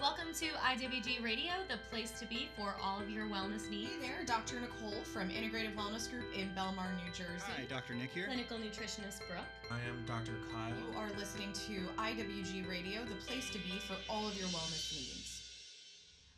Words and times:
Welcome 0.00 0.32
to 0.34 0.46
IWG 0.46 1.24
Radio, 1.24 1.50
the 1.68 1.76
place 1.90 2.12
to 2.20 2.26
be 2.26 2.48
for 2.56 2.72
all 2.80 3.00
of 3.00 3.10
your 3.10 3.26
wellness 3.26 3.68
needs. 3.68 3.90
Hey 3.90 4.00
there, 4.00 4.24
Dr. 4.24 4.60
Nicole 4.60 5.02
from 5.02 5.28
Integrative 5.28 5.74
Wellness 5.74 6.08
Group 6.08 6.26
in 6.36 6.50
Belmar, 6.50 6.86
New 7.04 7.10
Jersey. 7.12 7.50
Hi, 7.56 7.64
Dr. 7.68 7.94
Nick 7.96 8.10
here. 8.12 8.26
Clinical 8.26 8.58
nutritionist 8.58 9.26
Brooke. 9.26 9.72
I 9.72 9.80
am 9.88 10.04
Dr. 10.06 10.34
Kyle. 10.52 10.68
You 10.70 10.96
are 10.96 11.08
listening 11.18 11.52
to 11.52 11.88
IWG 12.00 12.68
Radio, 12.68 13.00
the 13.06 13.26
place 13.26 13.50
to 13.50 13.58
be 13.58 13.80
for 13.88 13.94
all 14.08 14.28
of 14.28 14.36
your 14.36 14.46
wellness 14.48 14.94
needs. 14.94 15.42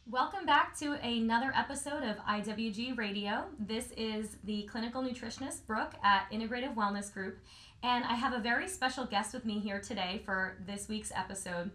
Welcome 0.09 0.47
back 0.47 0.75
to 0.79 0.95
another 1.07 1.53
episode 1.55 2.03
of 2.03 2.17
IWG 2.25 2.97
Radio. 2.97 3.45
This 3.59 3.93
is 3.95 4.39
the 4.45 4.63
clinical 4.63 5.03
nutritionist 5.03 5.67
Brooke 5.67 5.93
at 6.03 6.31
Integrative 6.33 6.75
Wellness 6.75 7.13
Group, 7.13 7.39
and 7.83 8.05
I 8.07 8.15
have 8.15 8.33
a 8.33 8.41
very 8.41 8.69
special 8.69 9.05
guest 9.05 9.35
with 9.35 9.45
me 9.45 9.59
here 9.59 9.81
today 9.81 10.23
for 10.25 10.57
this 10.67 10.89
week's 10.89 11.13
episode. 11.15 11.71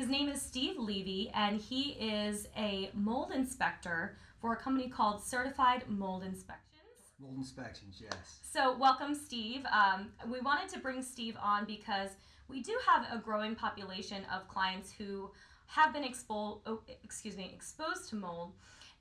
His 0.00 0.08
name 0.08 0.30
is 0.30 0.40
Steve 0.40 0.78
Levy, 0.78 1.30
and 1.34 1.60
he 1.60 1.90
is 1.90 2.48
a 2.56 2.90
mold 2.94 3.32
inspector 3.32 4.16
for 4.40 4.54
a 4.54 4.56
company 4.56 4.88
called 4.88 5.22
Certified 5.22 5.84
Mold 5.88 6.22
Inspections. 6.22 7.12
Mold 7.20 7.36
inspections, 7.36 8.00
yes. 8.02 8.38
So, 8.40 8.78
welcome, 8.78 9.14
Steve. 9.14 9.62
Um, 9.66 10.08
we 10.32 10.40
wanted 10.40 10.70
to 10.70 10.78
bring 10.78 11.02
Steve 11.02 11.36
on 11.42 11.66
because 11.66 12.12
we 12.48 12.62
do 12.62 12.74
have 12.88 13.08
a 13.12 13.22
growing 13.22 13.54
population 13.54 14.22
of 14.34 14.48
clients 14.48 14.90
who 14.90 15.30
have 15.66 15.92
been 15.92 16.04
exposed, 16.04 16.60
oh, 16.64 16.80
excuse 17.04 17.36
me, 17.36 17.52
exposed 17.54 18.08
to 18.08 18.16
mold, 18.16 18.54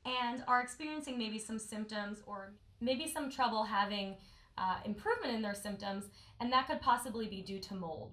and 0.06 0.44
are 0.50 0.60
experiencing 0.60 1.18
maybe 1.18 1.40
some 1.40 1.60
symptoms 1.60 2.24
or 2.26 2.52
maybe 2.82 3.08
some 3.08 3.32
trouble 3.32 3.64
having 3.64 4.18
uh, 4.58 4.80
improvement 4.84 5.34
in 5.34 5.42
their 5.42 5.56
symptoms, 5.56 6.10
and 6.42 6.52
that 6.52 6.68
could 6.68 6.82
possibly 6.82 7.28
be 7.28 7.42
due 7.42 7.60
to 7.60 7.74
mold. 7.74 8.12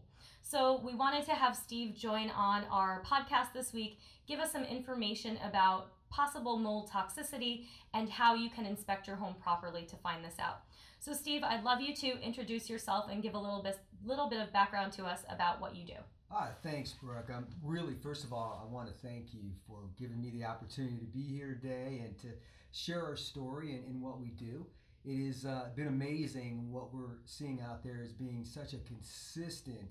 So, 0.48 0.80
we 0.84 0.95
wanted 0.95 1.24
to 1.24 1.32
have 1.32 1.56
Steve 1.56 1.96
join 1.96 2.30
on 2.30 2.62
our 2.70 3.02
podcast 3.05 3.52
this 3.52 3.73
week, 3.73 3.98
give 4.28 4.38
us 4.38 4.52
some 4.52 4.62
information 4.62 5.41
about 5.45 5.88
possible 6.09 6.56
mold 6.56 6.88
toxicity 6.88 7.64
and 7.94 8.08
how 8.08 8.36
you 8.36 8.48
can 8.48 8.64
inspect 8.64 9.08
your 9.08 9.17
home 9.17 9.34
properly 9.42 9.83
to 9.86 9.97
find 9.97 10.24
this 10.24 10.36
out. 10.39 10.61
So, 11.00 11.12
Steve, 11.12 11.42
I'd 11.42 11.64
love 11.64 11.80
you 11.80 11.92
to 11.97 12.22
introduce 12.22 12.70
yourself 12.70 13.06
and 13.11 13.24
give 13.24 13.34
a 13.34 13.39
little 13.41 13.61
bit, 13.61 13.77
little 14.05 14.28
bit 14.28 14.41
of 14.41 14.52
background 14.52 14.92
to 14.92 15.05
us 15.05 15.24
about 15.28 15.61
what 15.61 15.74
you 15.74 15.84
do. 15.84 15.97
Ah, 16.30 16.50
thanks, 16.62 16.92
Brooke. 16.92 17.28
I'm 17.28 17.48
really, 17.61 17.94
first 18.00 18.22
of 18.22 18.33
all, 18.33 18.64
I 18.64 18.72
want 18.72 18.86
to 18.86 18.94
thank 19.05 19.34
you 19.34 19.50
for 19.67 19.80
giving 19.98 20.20
me 20.20 20.30
the 20.30 20.44
opportunity 20.44 20.98
to 20.98 21.06
be 21.06 21.24
here 21.24 21.58
today 21.61 22.02
and 22.05 22.17
to 22.20 22.28
share 22.70 23.05
our 23.05 23.17
story 23.17 23.74
and, 23.74 23.84
and 23.86 24.00
what 24.00 24.20
we 24.20 24.28
do. 24.28 24.64
It 25.05 25.27
has 25.27 25.44
uh, 25.44 25.70
been 25.74 25.89
amazing 25.89 26.70
what 26.70 26.94
we're 26.94 27.19
seeing 27.24 27.61
out 27.61 27.83
there 27.83 28.00
as 28.00 28.12
being 28.12 28.44
such 28.44 28.74
a 28.74 28.78
consistent 28.78 29.89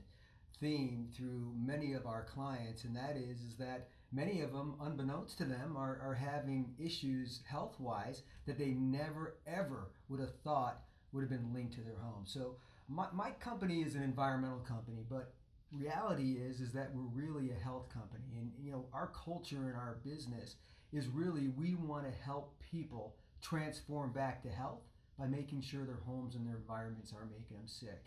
theme 0.59 1.07
through 1.15 1.53
many 1.57 1.93
of 1.93 2.05
our 2.05 2.23
clients, 2.23 2.83
and 2.83 2.95
that 2.95 3.17
is, 3.17 3.41
is 3.41 3.55
that 3.57 3.87
many 4.11 4.41
of 4.41 4.53
them, 4.53 4.75
unbeknownst 4.81 5.37
to 5.39 5.45
them, 5.45 5.75
are, 5.77 5.99
are 6.03 6.13
having 6.15 6.73
issues 6.79 7.41
health 7.47 7.79
wise 7.79 8.23
that 8.45 8.57
they 8.57 8.71
never 8.71 9.37
ever 9.47 9.91
would 10.09 10.19
have 10.19 10.35
thought 10.43 10.81
would 11.11 11.21
have 11.21 11.29
been 11.29 11.53
linked 11.53 11.73
to 11.73 11.81
their 11.81 11.99
home. 12.01 12.23
So, 12.25 12.55
my, 12.87 13.07
my 13.13 13.31
company 13.31 13.81
is 13.81 13.95
an 13.95 14.03
environmental 14.03 14.59
company, 14.59 15.03
but 15.09 15.33
reality 15.71 16.33
is 16.33 16.61
is 16.61 16.71
that 16.71 16.93
we're 16.93 17.23
really 17.23 17.51
a 17.51 17.63
health 17.63 17.89
company 17.89 18.23
and 18.37 18.51
you 18.61 18.71
know 18.71 18.85
our 18.93 19.07
culture 19.07 19.67
and 19.67 19.75
our 19.75 19.97
business 20.05 20.55
is 20.93 21.07
really 21.07 21.49
we 21.49 21.75
want 21.75 22.05
to 22.05 22.23
help 22.23 22.53
people 22.71 23.15
transform 23.41 24.11
back 24.13 24.41
to 24.41 24.49
health 24.49 24.81
by 25.19 25.25
making 25.25 25.61
sure 25.61 25.85
their 25.85 25.99
homes 26.05 26.35
and 26.35 26.47
their 26.47 26.55
environments 26.55 27.11
aren't 27.13 27.31
making 27.31 27.57
them 27.57 27.67
sick 27.67 28.05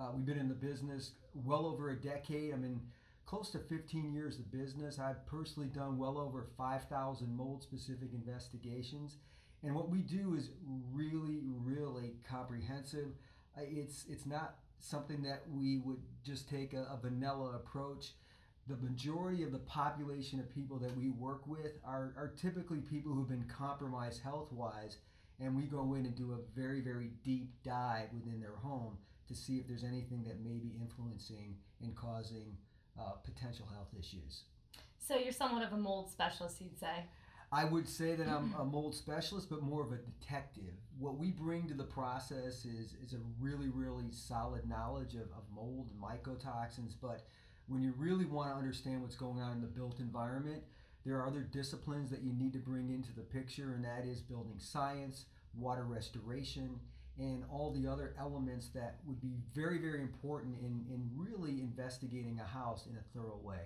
uh, 0.00 0.10
we've 0.14 0.24
been 0.24 0.38
in 0.38 0.48
the 0.48 0.54
business 0.54 1.12
well 1.34 1.66
over 1.66 1.90
a 1.90 1.96
decade. 1.96 2.54
I 2.54 2.56
mean, 2.56 2.80
close 3.26 3.50
to 3.50 3.58
15 3.58 4.12
years 4.12 4.38
of 4.38 4.50
business. 4.50 4.98
I've 4.98 5.26
personally 5.26 5.68
done 5.68 5.98
well 5.98 6.18
over 6.18 6.46
5000 6.56 7.36
mold 7.36 7.62
specific 7.62 8.08
investigations. 8.14 9.16
And 9.62 9.74
what 9.74 9.90
we 9.90 9.98
do 9.98 10.34
is 10.34 10.50
really 10.92 11.40
really 11.44 12.14
comprehensive. 12.28 13.08
Uh, 13.56 13.62
it's 13.66 14.06
it's 14.08 14.24
not 14.24 14.54
something 14.78 15.22
that 15.22 15.42
we 15.50 15.78
would 15.84 16.00
just 16.24 16.48
take 16.48 16.72
a, 16.72 16.86
a 16.90 16.98
vanilla 17.00 17.56
approach. 17.56 18.14
The 18.68 18.76
majority 18.76 19.42
of 19.42 19.52
the 19.52 19.58
population 19.58 20.40
of 20.40 20.48
people 20.54 20.78
that 20.78 20.96
we 20.96 21.10
work 21.10 21.46
with 21.46 21.72
are, 21.84 22.14
are 22.16 22.32
typically 22.40 22.78
people 22.78 23.12
who've 23.12 23.28
been 23.28 23.48
compromised 23.48 24.22
health 24.22 24.52
wise, 24.52 24.98
and 25.40 25.56
we 25.56 25.64
go 25.64 25.94
in 25.94 26.06
and 26.06 26.14
do 26.14 26.32
a 26.32 26.58
very, 26.58 26.80
very 26.80 27.10
deep 27.22 27.50
dive 27.64 28.08
within 28.14 28.40
their 28.40 28.56
home 28.62 28.96
to 29.30 29.36
see 29.36 29.58
if 29.58 29.68
there's 29.68 29.84
anything 29.84 30.24
that 30.24 30.40
may 30.40 30.58
be 30.58 30.74
influencing 30.80 31.54
and 31.82 31.94
causing 31.94 32.56
uh, 32.98 33.12
potential 33.24 33.66
health 33.72 33.88
issues. 33.98 34.42
So, 34.98 35.16
you're 35.16 35.32
somewhat 35.32 35.64
of 35.64 35.72
a 35.72 35.76
mold 35.76 36.10
specialist, 36.10 36.60
you'd 36.60 36.78
say. 36.78 37.06
I 37.52 37.64
would 37.64 37.88
say 37.88 38.14
that 38.16 38.28
I'm 38.28 38.54
a 38.58 38.64
mold 38.76 38.94
specialist, 38.94 39.48
but 39.48 39.62
more 39.62 39.82
of 39.82 39.92
a 39.92 39.98
detective. 39.98 40.74
What 40.98 41.16
we 41.16 41.30
bring 41.30 41.68
to 41.68 41.74
the 41.74 41.84
process 41.84 42.64
is, 42.64 42.94
is 43.04 43.14
a 43.14 43.18
really, 43.40 43.68
really 43.68 44.10
solid 44.10 44.68
knowledge 44.68 45.14
of, 45.14 45.22
of 45.22 45.44
mold 45.54 45.88
and 45.90 46.00
mycotoxins. 46.02 46.94
But 47.00 47.26
when 47.66 47.82
you 47.82 47.94
really 47.96 48.24
want 48.24 48.50
to 48.50 48.56
understand 48.56 49.00
what's 49.00 49.16
going 49.16 49.40
on 49.40 49.52
in 49.52 49.60
the 49.60 49.68
built 49.68 50.00
environment, 50.00 50.62
there 51.04 51.16
are 51.16 51.26
other 51.26 51.40
disciplines 51.40 52.10
that 52.10 52.22
you 52.22 52.32
need 52.32 52.52
to 52.52 52.58
bring 52.58 52.90
into 52.90 53.12
the 53.12 53.22
picture, 53.22 53.72
and 53.74 53.84
that 53.84 54.04
is 54.04 54.20
building 54.20 54.58
science, 54.58 55.24
water 55.54 55.84
restoration, 55.84 56.78
and 57.18 57.44
all 57.50 57.70
the 57.70 57.90
other 57.90 58.14
elements 58.18 58.68
that 58.68 58.96
would 59.06 59.20
be 59.20 59.34
very, 59.54 59.78
very 59.78 60.00
important 60.00 60.56
in, 60.60 60.84
in 60.92 61.10
really 61.14 61.60
investigating 61.60 62.40
a 62.40 62.46
house 62.46 62.86
in 62.86 62.96
a 62.96 63.02
thorough 63.14 63.40
way. 63.42 63.60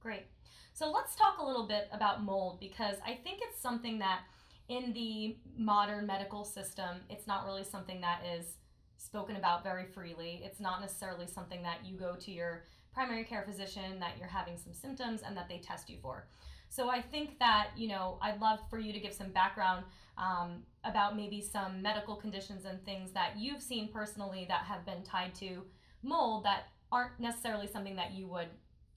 Great. 0.00 0.24
So 0.72 0.90
let's 0.90 1.14
talk 1.14 1.38
a 1.38 1.44
little 1.44 1.66
bit 1.66 1.88
about 1.92 2.22
mold 2.22 2.60
because 2.60 2.96
I 3.04 3.18
think 3.22 3.40
it's 3.42 3.60
something 3.60 3.98
that 3.98 4.20
in 4.68 4.92
the 4.92 5.36
modern 5.56 6.06
medical 6.06 6.44
system, 6.44 7.00
it's 7.08 7.26
not 7.26 7.44
really 7.44 7.64
something 7.64 8.00
that 8.00 8.22
is 8.24 8.56
spoken 8.96 9.36
about 9.36 9.64
very 9.64 9.86
freely. 9.86 10.42
It's 10.44 10.60
not 10.60 10.80
necessarily 10.80 11.26
something 11.26 11.62
that 11.62 11.78
you 11.84 11.96
go 11.96 12.14
to 12.16 12.30
your 12.30 12.64
primary 12.92 13.24
care 13.24 13.42
physician 13.46 13.98
that 13.98 14.16
you're 14.18 14.28
having 14.28 14.56
some 14.56 14.72
symptoms 14.72 15.22
and 15.26 15.36
that 15.36 15.48
they 15.48 15.58
test 15.58 15.88
you 15.88 15.96
for. 16.02 16.26
So 16.68 16.88
I 16.88 17.02
think 17.02 17.38
that, 17.40 17.70
you 17.76 17.88
know, 17.88 18.18
I'd 18.22 18.40
love 18.40 18.60
for 18.70 18.78
you 18.78 18.92
to 18.92 19.00
give 19.00 19.12
some 19.12 19.30
background 19.30 19.84
um, 20.18 20.62
about 20.84 21.16
maybe 21.16 21.40
some 21.40 21.82
medical 21.82 22.16
conditions 22.16 22.64
and 22.64 22.84
things 22.84 23.12
that 23.12 23.34
you've 23.38 23.62
seen 23.62 23.88
personally 23.92 24.46
that 24.48 24.62
have 24.62 24.84
been 24.84 25.02
tied 25.02 25.34
to 25.36 25.62
mold 26.02 26.44
that 26.44 26.64
aren't 26.92 27.18
necessarily 27.18 27.66
something 27.66 27.96
that 27.96 28.12
you 28.12 28.26
would 28.26 28.48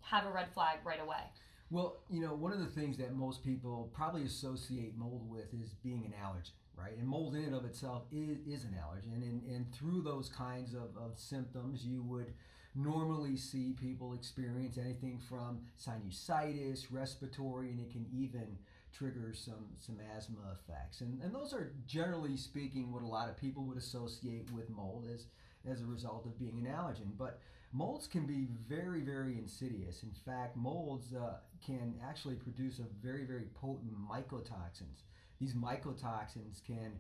have 0.01 0.25
a 0.25 0.31
red 0.31 0.51
flag 0.53 0.79
right 0.83 1.01
away? 1.01 1.23
Well, 1.69 2.03
you 2.09 2.21
know, 2.21 2.33
one 2.35 2.51
of 2.51 2.59
the 2.59 2.67
things 2.67 2.97
that 2.97 3.15
most 3.15 3.43
people 3.43 3.91
probably 3.93 4.25
associate 4.25 4.97
mold 4.97 5.27
with 5.29 5.53
is 5.53 5.73
being 5.83 6.05
an 6.05 6.13
allergen, 6.23 6.51
right? 6.77 6.95
And 6.97 7.07
mold 7.07 7.35
in 7.35 7.45
and 7.45 7.55
of 7.55 7.65
itself 7.65 8.03
is, 8.11 8.37
is 8.45 8.63
an 8.63 8.75
allergen. 8.77 9.13
And, 9.13 9.43
and 9.43 9.73
through 9.73 10.01
those 10.03 10.29
kinds 10.29 10.73
of, 10.73 10.95
of 10.97 11.17
symptoms, 11.17 11.83
you 11.83 12.03
would 12.03 12.33
normally 12.75 13.37
see 13.37 13.75
people 13.79 14.13
experience 14.13 14.77
anything 14.77 15.19
from 15.29 15.61
sinusitis, 15.79 16.85
respiratory, 16.91 17.71
and 17.71 17.79
it 17.79 17.91
can 17.91 18.05
even 18.11 18.57
trigger 18.97 19.33
some, 19.33 19.65
some 19.79 19.97
asthma 20.15 20.39
effects. 20.53 21.01
And, 21.01 21.21
and 21.21 21.33
those 21.33 21.53
are 21.53 21.73
generally 21.87 22.37
speaking 22.37 22.91
what 22.91 23.03
a 23.03 23.07
lot 23.07 23.29
of 23.29 23.37
people 23.37 23.63
would 23.63 23.77
associate 23.77 24.51
with 24.51 24.69
mold 24.69 25.05
as, 25.13 25.25
as 25.69 25.81
a 25.81 25.85
result 25.85 26.25
of 26.25 26.39
being 26.39 26.65
an 26.65 26.71
allergen. 26.71 27.17
But 27.17 27.39
molds 27.71 28.07
can 28.07 28.25
be 28.25 28.47
very, 28.67 29.01
very 29.01 29.37
insidious. 29.37 30.03
In 30.03 30.11
fact, 30.25 30.55
molds 30.55 31.13
uh, 31.13 31.37
can 31.65 31.95
actually 32.07 32.35
produce 32.35 32.79
a 32.79 33.05
very, 33.05 33.25
very 33.25 33.47
potent 33.55 33.93
mycotoxins. 33.97 35.01
These 35.39 35.55
mycotoxins 35.55 36.63
can 36.65 36.93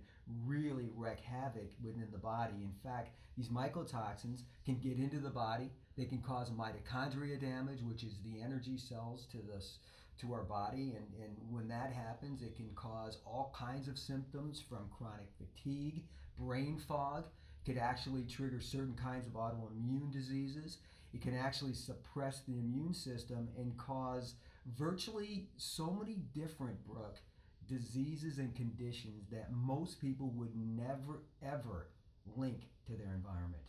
really 0.45 0.89
wreak 0.95 1.19
havoc 1.19 1.71
within 1.83 2.07
the 2.11 2.17
body. 2.17 2.55
In 2.63 2.73
fact, 2.83 3.15
these 3.37 3.49
mycotoxins 3.49 4.41
can 4.65 4.79
get 4.79 4.97
into 4.97 5.19
the 5.19 5.29
body. 5.29 5.71
They 5.97 6.05
can 6.05 6.21
cause 6.21 6.49
mitochondria 6.49 7.39
damage, 7.39 7.81
which 7.83 8.03
is 8.03 8.15
the 8.23 8.41
energy 8.41 8.77
cells 8.77 9.27
to 9.31 9.37
this 9.37 9.77
to 10.19 10.33
our 10.33 10.43
body 10.43 10.93
and, 10.95 11.05
and 11.23 11.35
when 11.49 11.67
that 11.67 11.91
happens 11.91 12.41
it 12.41 12.55
can 12.55 12.69
cause 12.75 13.17
all 13.25 13.53
kinds 13.57 13.87
of 13.87 13.97
symptoms 13.97 14.61
from 14.67 14.89
chronic 14.97 15.27
fatigue 15.37 16.03
brain 16.37 16.77
fog 16.87 17.25
could 17.65 17.77
actually 17.77 18.23
trigger 18.23 18.59
certain 18.59 18.95
kinds 18.95 19.27
of 19.27 19.33
autoimmune 19.33 20.11
diseases. 20.11 20.79
It 21.13 21.21
can 21.21 21.35
actually 21.35 21.73
suppress 21.73 22.41
the 22.41 22.57
immune 22.57 22.93
system 22.93 23.49
and 23.57 23.77
cause 23.77 24.35
virtually 24.77 25.47
so 25.57 25.91
many 25.91 26.17
different, 26.33 26.85
Brooke, 26.85 27.19
diseases 27.67 28.39
and 28.39 28.53
conditions 28.55 29.25
that 29.31 29.51
most 29.51 30.01
people 30.01 30.31
would 30.35 30.55
never, 30.55 31.23
ever 31.41 31.87
link 32.35 32.69
to 32.87 32.93
their 32.93 33.13
environment. 33.13 33.63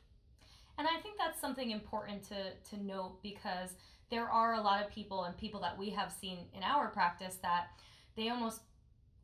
And 0.78 0.88
I 0.88 1.00
think 1.00 1.16
that's 1.18 1.40
something 1.40 1.70
important 1.70 2.22
to, 2.24 2.52
to 2.70 2.82
note 2.82 3.22
because 3.22 3.70
there 4.10 4.28
are 4.28 4.54
a 4.54 4.60
lot 4.60 4.84
of 4.84 4.90
people 4.90 5.24
and 5.24 5.36
people 5.36 5.60
that 5.60 5.78
we 5.78 5.90
have 5.90 6.12
seen 6.12 6.38
in 6.54 6.62
our 6.62 6.88
practice 6.88 7.36
that 7.42 7.68
they 8.16 8.28
almost 8.28 8.60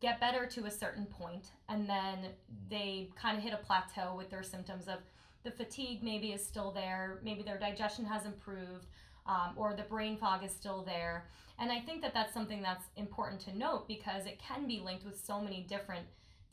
get 0.00 0.18
better 0.18 0.46
to 0.46 0.64
a 0.64 0.70
certain 0.70 1.04
point 1.04 1.48
and 1.68 1.88
then 1.88 2.30
they 2.70 3.10
kind 3.20 3.36
of 3.36 3.44
hit 3.44 3.52
a 3.52 3.58
plateau 3.58 4.14
with 4.16 4.30
their 4.30 4.42
symptoms 4.42 4.88
of 4.88 4.98
the 5.44 5.50
fatigue 5.50 6.02
maybe 6.02 6.32
is 6.32 6.44
still 6.44 6.70
there 6.70 7.20
maybe 7.22 7.42
their 7.42 7.58
digestion 7.58 8.06
has 8.06 8.24
improved 8.24 8.86
um, 9.26 9.52
or 9.56 9.74
the 9.74 9.82
brain 9.82 10.16
fog 10.16 10.44
is 10.44 10.50
still 10.50 10.82
there. 10.82 11.26
And 11.58 11.70
I 11.70 11.80
think 11.80 12.02
that 12.02 12.14
that's 12.14 12.32
something 12.32 12.62
that's 12.62 12.86
important 12.96 13.40
to 13.42 13.56
note 13.56 13.86
because 13.86 14.26
it 14.26 14.40
can 14.40 14.66
be 14.66 14.80
linked 14.80 15.04
with 15.04 15.22
so 15.24 15.40
many 15.40 15.66
different 15.68 16.06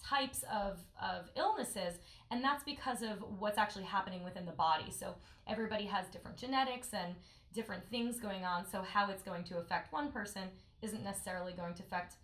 types 0.03 0.43
of, 0.43 0.79
of 1.01 1.29
illnesses, 1.35 1.99
and 2.31 2.43
that's 2.43 2.63
because 2.63 3.01
of 3.01 3.23
what's 3.39 3.57
actually 3.57 3.85
happening 3.85 4.23
within 4.23 4.45
the 4.45 4.51
body. 4.51 4.91
So 4.91 5.15
everybody 5.47 5.85
has 5.85 6.07
different 6.07 6.37
genetics 6.37 6.89
and 6.93 7.15
different 7.53 7.83
things 7.89 8.19
going 8.19 8.45
on, 8.45 8.65
so 8.69 8.81
how 8.81 9.09
it's 9.09 9.23
going 9.23 9.43
to 9.45 9.57
affect 9.57 9.91
one 9.93 10.11
person 10.11 10.43
isn't 10.81 11.03
necessarily 11.03 11.53
going 11.53 11.73
to 11.75 11.83
affect 11.83 12.15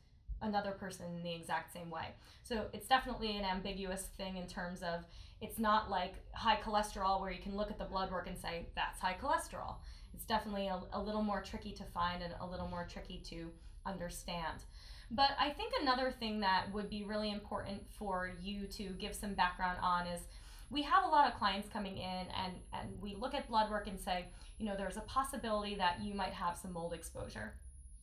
another 0.41 0.71
person 0.71 1.05
in 1.15 1.23
the 1.23 1.33
exact 1.33 1.73
same 1.73 1.89
way. 1.89 2.09
So 2.43 2.65
it's 2.73 2.87
definitely 2.87 3.37
an 3.37 3.45
ambiguous 3.45 4.09
thing 4.17 4.37
in 4.37 4.47
terms 4.47 4.81
of 4.81 5.05
it's 5.41 5.59
not 5.59 5.89
like 5.89 6.15
high 6.33 6.57
cholesterol 6.57 7.21
where 7.21 7.31
you 7.31 7.41
can 7.41 7.55
look 7.55 7.71
at 7.71 7.77
the 7.77 7.85
blood 7.85 8.11
work 8.11 8.27
and 8.27 8.37
say 8.37 8.67
that's 8.75 8.99
high 8.99 9.15
cholesterol. 9.21 9.75
It's 10.13 10.25
definitely 10.25 10.67
a, 10.67 10.79
a 10.93 11.01
little 11.01 11.23
more 11.23 11.41
tricky 11.41 11.71
to 11.71 11.83
find 11.85 12.21
and 12.21 12.33
a 12.39 12.47
little 12.47 12.67
more 12.67 12.87
tricky 12.89 13.21
to 13.29 13.49
understand. 13.85 14.63
But 15.11 15.31
I 15.39 15.49
think 15.51 15.73
another 15.81 16.11
thing 16.11 16.39
that 16.39 16.73
would 16.73 16.89
be 16.89 17.03
really 17.03 17.31
important 17.31 17.81
for 17.97 18.31
you 18.41 18.65
to 18.67 18.83
give 18.99 19.15
some 19.15 19.33
background 19.33 19.77
on 19.81 20.07
is 20.07 20.21
we 20.69 20.81
have 20.81 21.03
a 21.03 21.07
lot 21.07 21.31
of 21.31 21.37
clients 21.37 21.69
coming 21.69 21.97
in 21.97 22.27
and, 22.43 22.53
and 22.73 22.89
we 22.99 23.15
look 23.15 23.33
at 23.35 23.47
blood 23.47 23.69
work 23.69 23.87
and 23.87 23.99
say, 23.99 24.25
you 24.57 24.65
know, 24.65 24.75
there's 24.75 24.97
a 24.97 25.01
possibility 25.01 25.75
that 25.75 26.01
you 26.01 26.13
might 26.13 26.33
have 26.33 26.57
some 26.57 26.73
mold 26.73 26.93
exposure. 26.93 27.53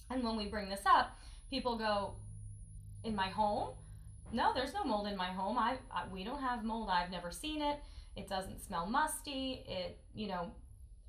And 0.08 0.22
when 0.22 0.36
we 0.36 0.46
bring 0.46 0.68
this 0.68 0.82
up, 0.86 1.18
people 1.50 1.76
go, 1.76 2.14
in 3.04 3.14
my 3.14 3.28
home? 3.28 3.70
No, 4.32 4.52
there's 4.54 4.74
no 4.74 4.84
mold 4.84 5.06
in 5.08 5.16
my 5.16 5.28
home. 5.28 5.58
I, 5.58 5.78
I 5.90 6.04
we 6.12 6.24
don't 6.24 6.40
have 6.40 6.64
mold. 6.64 6.88
I've 6.90 7.10
never 7.10 7.30
seen 7.30 7.62
it. 7.62 7.78
It 8.16 8.28
doesn't 8.28 8.60
smell 8.60 8.86
musty. 8.86 9.64
It, 9.66 9.98
you 10.14 10.28
know, 10.28 10.50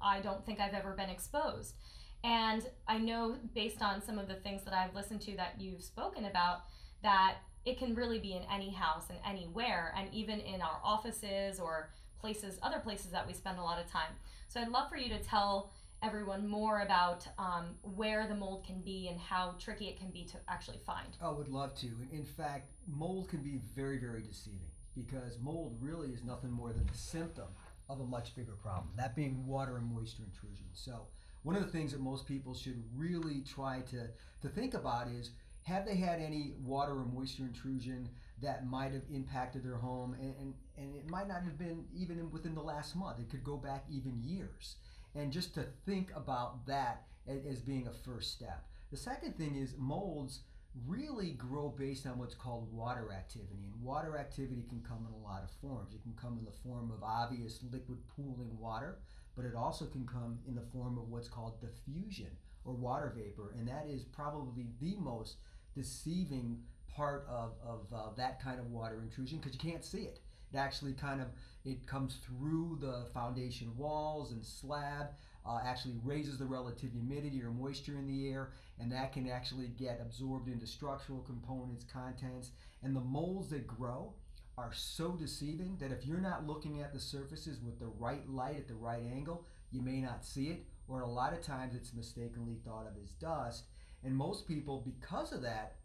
I 0.01 0.21
don't 0.21 0.45
think 0.45 0.59
I've 0.59 0.73
ever 0.73 0.93
been 0.93 1.09
exposed. 1.09 1.75
And 2.23 2.67
I 2.87 2.97
know 2.97 3.37
based 3.53 3.81
on 3.81 4.01
some 4.01 4.19
of 4.19 4.27
the 4.27 4.35
things 4.35 4.63
that 4.63 4.73
I've 4.73 4.95
listened 4.95 5.21
to 5.21 5.35
that 5.37 5.55
you've 5.59 5.83
spoken 5.83 6.25
about 6.25 6.63
that 7.03 7.37
it 7.65 7.77
can 7.77 7.95
really 7.95 8.19
be 8.19 8.33
in 8.33 8.43
any 8.51 8.71
house 8.71 9.05
and 9.09 9.19
anywhere 9.27 9.93
and 9.97 10.11
even 10.13 10.39
in 10.39 10.61
our 10.61 10.79
offices 10.83 11.59
or 11.59 11.89
places 12.19 12.59
other 12.61 12.79
places 12.79 13.11
that 13.11 13.25
we 13.25 13.33
spend 13.33 13.57
a 13.57 13.61
lot 13.61 13.79
of 13.83 13.89
time. 13.89 14.11
So 14.47 14.59
I'd 14.59 14.69
love 14.69 14.89
for 14.89 14.97
you 14.97 15.09
to 15.09 15.19
tell 15.19 15.71
everyone 16.03 16.47
more 16.47 16.81
about 16.81 17.27
um, 17.37 17.75
where 17.81 18.27
the 18.27 18.35
mold 18.35 18.65
can 18.65 18.81
be 18.81 19.07
and 19.07 19.19
how 19.19 19.55
tricky 19.59 19.87
it 19.87 19.97
can 19.99 20.09
be 20.09 20.25
to 20.25 20.37
actually 20.47 20.79
find. 20.85 21.07
I 21.21 21.29
would 21.29 21.47
love 21.47 21.75
to. 21.75 21.87
In 22.11 22.25
fact, 22.25 22.71
mold 22.87 23.29
can 23.29 23.41
be 23.41 23.59
very, 23.75 23.99
very 23.99 24.21
deceiving 24.21 24.71
because 24.95 25.37
mold 25.39 25.77
really 25.79 26.09
is 26.09 26.23
nothing 26.23 26.51
more 26.51 26.73
than 26.73 26.89
a 26.89 26.97
symptom 26.97 27.47
of 27.89 27.99
a 27.99 28.05
much 28.05 28.35
bigger 28.35 28.53
problem, 28.53 28.89
that 28.97 29.15
being 29.15 29.45
water 29.45 29.77
and 29.77 29.93
moisture 29.93 30.23
intrusion. 30.23 30.65
So, 30.73 31.07
one 31.43 31.55
of 31.55 31.63
the 31.63 31.71
things 31.71 31.91
that 31.91 32.01
most 32.01 32.27
people 32.27 32.53
should 32.53 32.83
really 32.95 33.41
try 33.41 33.81
to, 33.91 34.07
to 34.41 34.49
think 34.49 34.73
about 34.73 35.07
is 35.07 35.31
have 35.63 35.85
they 35.85 35.95
had 35.95 36.19
any 36.19 36.53
water 36.63 36.93
or 36.93 37.05
moisture 37.05 37.43
intrusion 37.43 38.09
that 38.41 38.65
might 38.65 38.91
have 38.93 39.03
impacted 39.13 39.63
their 39.63 39.77
home? 39.77 40.15
And, 40.19 40.33
and, 40.39 40.53
and 40.77 40.95
it 40.95 41.09
might 41.09 41.27
not 41.27 41.43
have 41.43 41.57
been 41.57 41.85
even 41.95 42.31
within 42.31 42.55
the 42.55 42.61
last 42.61 42.95
month, 42.95 43.19
it 43.19 43.29
could 43.29 43.43
go 43.43 43.57
back 43.57 43.85
even 43.89 44.19
years 44.21 44.75
and 45.15 45.31
just 45.31 45.53
to 45.55 45.65
think 45.85 46.11
about 46.15 46.65
that 46.67 47.03
as 47.27 47.59
being 47.59 47.87
a 47.87 47.91
first 47.91 48.31
step. 48.31 48.65
The 48.91 48.97
second 48.97 49.37
thing 49.37 49.55
is 49.55 49.75
molds 49.77 50.41
really 50.87 51.31
grow 51.31 51.69
based 51.69 52.05
on 52.07 52.17
what's 52.17 52.33
called 52.33 52.71
water 52.73 53.11
activity. 53.11 53.59
And 53.65 53.83
water 53.83 54.17
activity 54.17 54.65
can 54.69 54.81
come 54.81 55.05
in 55.07 55.13
a 55.13 55.27
lot 55.27 55.43
of 55.43 55.51
forms. 55.61 55.93
It 55.93 56.01
can 56.01 56.13
come 56.19 56.37
in 56.39 56.45
the 56.45 56.57
form 56.63 56.91
of 56.91 57.03
obvious 57.03 57.59
liquid 57.71 57.99
pooling 58.15 58.57
water, 58.57 58.99
but 59.35 59.45
it 59.45 59.55
also 59.55 59.85
can 59.85 60.05
come 60.05 60.39
in 60.47 60.55
the 60.55 60.65
form 60.73 60.97
of 60.97 61.09
what's 61.09 61.27
called 61.27 61.59
diffusion 61.61 62.27
or 62.65 62.73
water 62.73 63.11
vapor. 63.15 63.53
And 63.57 63.67
that 63.67 63.87
is 63.89 64.03
probably 64.03 64.67
the 64.79 64.95
most 64.97 65.35
deceiving 65.75 66.59
part 66.93 67.25
of, 67.29 67.53
of 67.65 67.93
uh, 67.93 68.13
that 68.17 68.41
kind 68.41 68.59
of 68.59 68.67
water 68.71 69.01
intrusion 69.01 69.39
because 69.39 69.53
you 69.53 69.71
can't 69.71 69.83
see 69.83 70.01
it. 70.01 70.19
It 70.53 70.57
actually 70.57 70.93
kind 70.93 71.21
of 71.21 71.27
it 71.63 71.87
comes 71.87 72.17
through 72.25 72.79
the 72.81 73.05
foundation 73.13 73.71
walls 73.77 74.31
and 74.31 74.43
slab, 74.43 75.07
uh, 75.45 75.59
actually 75.65 75.95
raises 76.03 76.37
the 76.37 76.45
relative 76.45 76.91
humidity 76.91 77.41
or 77.41 77.51
moisture 77.51 77.97
in 77.97 78.07
the 78.07 78.29
air, 78.29 78.51
and 78.79 78.91
that 78.91 79.13
can 79.13 79.29
actually 79.29 79.67
get 79.67 79.99
absorbed 80.01 80.49
into 80.49 80.67
structural 80.67 81.19
components, 81.19 81.85
contents, 81.91 82.51
and 82.83 82.95
the 82.95 82.99
molds 82.99 83.49
that 83.49 83.65
grow 83.65 84.13
are 84.61 84.73
so 84.73 85.11
deceiving 85.11 85.75
that 85.79 85.91
if 85.91 86.05
you're 86.05 86.19
not 86.19 86.45
looking 86.45 86.81
at 86.81 86.93
the 86.93 86.99
surfaces 86.99 87.59
with 87.61 87.79
the 87.79 87.91
right 87.99 88.27
light 88.29 88.57
at 88.57 88.67
the 88.67 88.75
right 88.75 89.03
angle, 89.11 89.45
you 89.71 89.81
may 89.81 89.99
not 89.99 90.23
see 90.23 90.47
it, 90.47 90.65
or 90.87 91.01
a 91.01 91.09
lot 91.09 91.33
of 91.33 91.41
times 91.41 91.73
it's 91.75 91.93
mistakenly 91.93 92.57
thought 92.63 92.85
of 92.87 92.93
as 93.01 93.11
dust. 93.11 93.63
And 94.03 94.15
most 94.15 94.47
people, 94.47 94.83
because 94.85 95.31
of 95.31 95.41
that, 95.41 95.77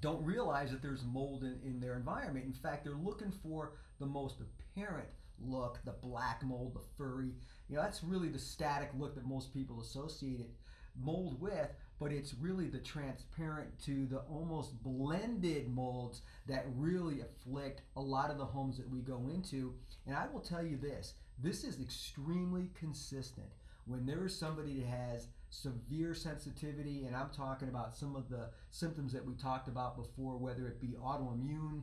don't 0.00 0.24
realize 0.24 0.70
that 0.70 0.82
there's 0.82 1.04
mold 1.04 1.42
in, 1.42 1.58
in 1.64 1.80
their 1.80 1.94
environment. 1.96 2.46
In 2.46 2.52
fact, 2.52 2.84
they're 2.84 2.94
looking 2.94 3.32
for 3.42 3.74
the 3.98 4.06
most 4.06 4.36
apparent 4.40 5.08
look, 5.38 5.78
the 5.84 5.94
black 6.02 6.42
mold, 6.42 6.74
the 6.74 6.86
furry. 6.96 7.32
You 7.68 7.76
know, 7.76 7.82
that's 7.82 8.02
really 8.02 8.28
the 8.28 8.38
static 8.38 8.90
look 8.96 9.14
that 9.14 9.26
most 9.26 9.52
people 9.52 9.80
associate 9.80 10.40
it, 10.40 10.50
mold 10.98 11.40
with, 11.40 11.68
but 11.98 12.12
it's 12.12 12.34
really 12.34 12.68
the 12.68 12.78
transparent 12.78 13.78
to 13.84 14.06
the 14.06 14.18
almost 14.30 14.82
blended 14.82 15.68
molds 15.68 16.22
that 16.46 16.66
really 16.74 17.20
afflict 17.20 17.82
a 17.96 18.00
lot 18.00 18.30
of 18.30 18.38
the 18.38 18.44
homes 18.44 18.76
that 18.76 18.88
we 18.88 19.00
go 19.00 19.28
into. 19.32 19.74
And 20.06 20.14
I 20.14 20.26
will 20.32 20.40
tell 20.40 20.64
you 20.64 20.76
this 20.76 21.14
this 21.42 21.64
is 21.64 21.80
extremely 21.80 22.70
consistent. 22.78 23.46
When 23.86 24.06
there 24.06 24.24
is 24.26 24.36
somebody 24.36 24.80
that 24.80 24.88
has 24.88 25.28
severe 25.50 26.14
sensitivity, 26.14 27.04
and 27.04 27.14
I'm 27.14 27.30
talking 27.30 27.68
about 27.68 27.96
some 27.96 28.16
of 28.16 28.28
the 28.28 28.50
symptoms 28.70 29.12
that 29.12 29.24
we 29.24 29.34
talked 29.34 29.68
about 29.68 29.96
before, 29.96 30.38
whether 30.38 30.66
it 30.66 30.80
be 30.80 30.96
autoimmune, 31.00 31.82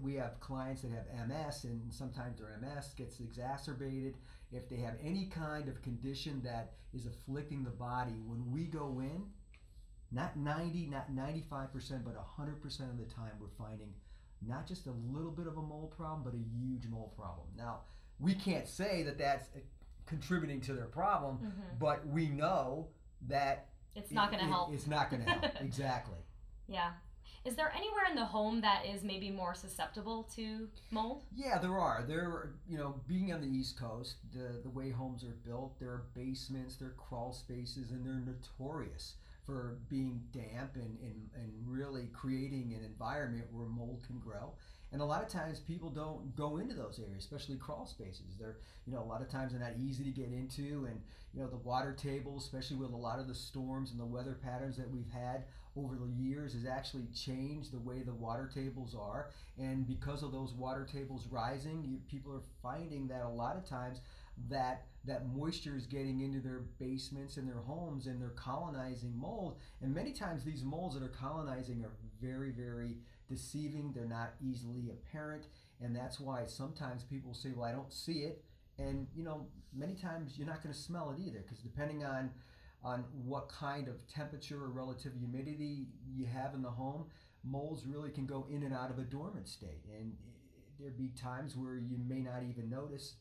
we 0.00 0.14
have 0.14 0.40
clients 0.40 0.82
that 0.82 0.92
have 0.92 1.28
MS, 1.28 1.64
and 1.64 1.92
sometimes 1.92 2.38
their 2.38 2.56
MS 2.60 2.94
gets 2.96 3.20
exacerbated. 3.20 4.14
If 4.50 4.68
they 4.68 4.76
have 4.76 4.94
any 5.02 5.26
kind 5.26 5.68
of 5.68 5.82
condition 5.82 6.40
that 6.44 6.72
is 6.94 7.06
afflicting 7.06 7.64
the 7.64 7.70
body, 7.70 8.22
when 8.24 8.50
we 8.50 8.64
go 8.64 9.00
in, 9.00 9.24
not 10.12 10.36
90, 10.36 10.88
not 10.90 11.10
95%, 11.10 12.04
but 12.04 12.14
100% 12.14 12.90
of 12.90 12.98
the 12.98 13.14
time, 13.14 13.32
we're 13.40 13.48
finding 13.58 13.92
not 14.46 14.66
just 14.66 14.86
a 14.86 14.92
little 15.12 15.30
bit 15.30 15.46
of 15.46 15.56
a 15.56 15.62
mold 15.62 15.92
problem, 15.96 16.22
but 16.24 16.34
a 16.34 16.42
huge 16.58 16.86
mold 16.90 17.16
problem. 17.16 17.46
Now, 17.56 17.80
we 18.18 18.34
can't 18.34 18.68
say 18.68 19.02
that 19.04 19.18
that's 19.18 19.48
contributing 20.06 20.60
to 20.62 20.74
their 20.74 20.86
problem, 20.86 21.36
mm-hmm. 21.38 21.78
but 21.78 22.06
we 22.06 22.28
know 22.28 22.88
that 23.28 23.68
it's 23.94 24.10
not 24.10 24.30
going 24.30 24.42
to 24.42 24.50
help. 24.50 24.72
It's 24.72 24.86
not 24.86 25.10
going 25.10 25.24
to 25.24 25.30
help. 25.30 25.44
exactly. 25.60 26.18
Yeah. 26.68 26.90
Is 27.44 27.56
there 27.56 27.72
anywhere 27.74 28.04
in 28.08 28.14
the 28.14 28.24
home 28.24 28.60
that 28.60 28.86
is 28.86 29.02
maybe 29.02 29.28
more 29.28 29.54
susceptible 29.54 30.28
to 30.36 30.68
mold? 30.92 31.24
Yeah, 31.34 31.58
there 31.58 31.76
are. 31.76 32.04
There, 32.06 32.52
you 32.68 32.78
know, 32.78 33.00
being 33.08 33.32
on 33.32 33.40
the 33.40 33.48
East 33.48 33.78
Coast, 33.78 34.16
the 34.32 34.60
the 34.62 34.70
way 34.70 34.90
homes 34.90 35.24
are 35.24 35.36
built, 35.44 35.78
there 35.80 35.90
are 35.90 36.04
basements, 36.14 36.76
there 36.76 36.88
are 36.88 36.96
crawl 36.96 37.32
spaces, 37.32 37.90
and 37.90 38.06
they're 38.06 38.22
notorious 38.24 39.14
for 39.44 39.78
being 39.88 40.22
damp 40.32 40.76
and, 40.76 40.98
and, 41.00 41.28
and 41.34 41.52
really 41.66 42.08
creating 42.12 42.74
an 42.78 42.84
environment 42.84 43.46
where 43.50 43.66
mold 43.66 44.02
can 44.06 44.18
grow. 44.18 44.52
And 44.92 45.00
a 45.00 45.04
lot 45.06 45.22
of 45.22 45.28
times 45.28 45.58
people 45.58 45.88
don't 45.88 46.36
go 46.36 46.58
into 46.58 46.74
those 46.74 46.98
areas, 46.98 47.24
especially 47.24 47.56
crawl 47.56 47.86
spaces. 47.86 48.36
They're, 48.38 48.58
you 48.86 48.92
know, 48.92 49.00
a 49.00 49.08
lot 49.08 49.22
of 49.22 49.28
times 49.30 49.52
they're 49.52 49.60
not 49.60 49.78
easy 49.78 50.04
to 50.04 50.10
get 50.10 50.26
into. 50.26 50.86
And, 50.86 51.00
you 51.32 51.40
know, 51.40 51.48
the 51.48 51.56
water 51.56 51.94
table, 51.94 52.36
especially 52.38 52.76
with 52.76 52.92
a 52.92 52.96
lot 52.96 53.18
of 53.18 53.26
the 53.26 53.34
storms 53.34 53.90
and 53.90 53.98
the 53.98 54.04
weather 54.04 54.38
patterns 54.42 54.76
that 54.76 54.90
we've 54.90 55.10
had 55.10 55.44
over 55.76 55.96
the 55.96 56.12
years, 56.22 56.52
has 56.52 56.66
actually 56.66 57.06
changed 57.14 57.72
the 57.72 57.80
way 57.80 58.02
the 58.02 58.12
water 58.12 58.50
tables 58.54 58.94
are. 58.94 59.30
And 59.58 59.86
because 59.86 60.22
of 60.22 60.30
those 60.30 60.52
water 60.52 60.86
tables 60.90 61.26
rising, 61.30 61.82
you, 61.82 61.98
people 62.06 62.34
are 62.34 62.42
finding 62.62 63.08
that 63.08 63.24
a 63.24 63.28
lot 63.30 63.56
of 63.56 63.64
times 63.64 64.00
that 64.48 64.86
that 65.04 65.26
moisture 65.34 65.76
is 65.76 65.86
getting 65.86 66.20
into 66.20 66.40
their 66.40 66.62
basements 66.78 67.36
and 67.36 67.48
their 67.48 67.60
homes 67.60 68.06
and 68.06 68.20
they're 68.20 68.30
colonizing 68.30 69.12
mold 69.16 69.58
and 69.80 69.92
many 69.92 70.12
times 70.12 70.44
these 70.44 70.62
molds 70.62 70.94
that 70.94 71.04
are 71.04 71.08
colonizing 71.08 71.84
are 71.84 71.96
very 72.20 72.50
very 72.50 72.98
deceiving, 73.32 73.92
they're 73.92 74.06
not 74.06 74.34
easily 74.40 74.90
apparent, 74.90 75.46
and 75.80 75.94
that's 75.96 76.20
why 76.20 76.44
sometimes 76.46 77.02
people 77.02 77.34
say, 77.34 77.50
Well, 77.54 77.64
I 77.64 77.72
don't 77.72 77.92
see 77.92 78.20
it. 78.20 78.44
And 78.78 79.06
you 79.14 79.24
know, 79.24 79.46
many 79.74 79.94
times 79.94 80.34
you're 80.36 80.46
not 80.46 80.62
going 80.62 80.74
to 80.74 80.80
smell 80.80 81.10
it 81.16 81.20
either, 81.20 81.40
because 81.40 81.58
depending 81.58 82.04
on 82.04 82.30
on 82.84 83.04
what 83.24 83.48
kind 83.48 83.86
of 83.86 84.06
temperature 84.08 84.62
or 84.62 84.70
relative 84.70 85.12
humidity 85.16 85.86
you 86.12 86.26
have 86.26 86.52
in 86.52 86.62
the 86.62 86.70
home, 86.70 87.04
molds 87.44 87.86
really 87.86 88.10
can 88.10 88.26
go 88.26 88.46
in 88.50 88.64
and 88.64 88.74
out 88.74 88.90
of 88.90 88.98
a 88.98 89.02
dormant 89.02 89.48
state. 89.48 89.84
And 89.96 90.12
eh, 90.12 90.60
there'd 90.80 90.98
be 90.98 91.10
times 91.10 91.56
where 91.56 91.76
you 91.76 91.96
may 92.04 92.20
not 92.20 92.42
even 92.42 92.68
notice 92.68 93.14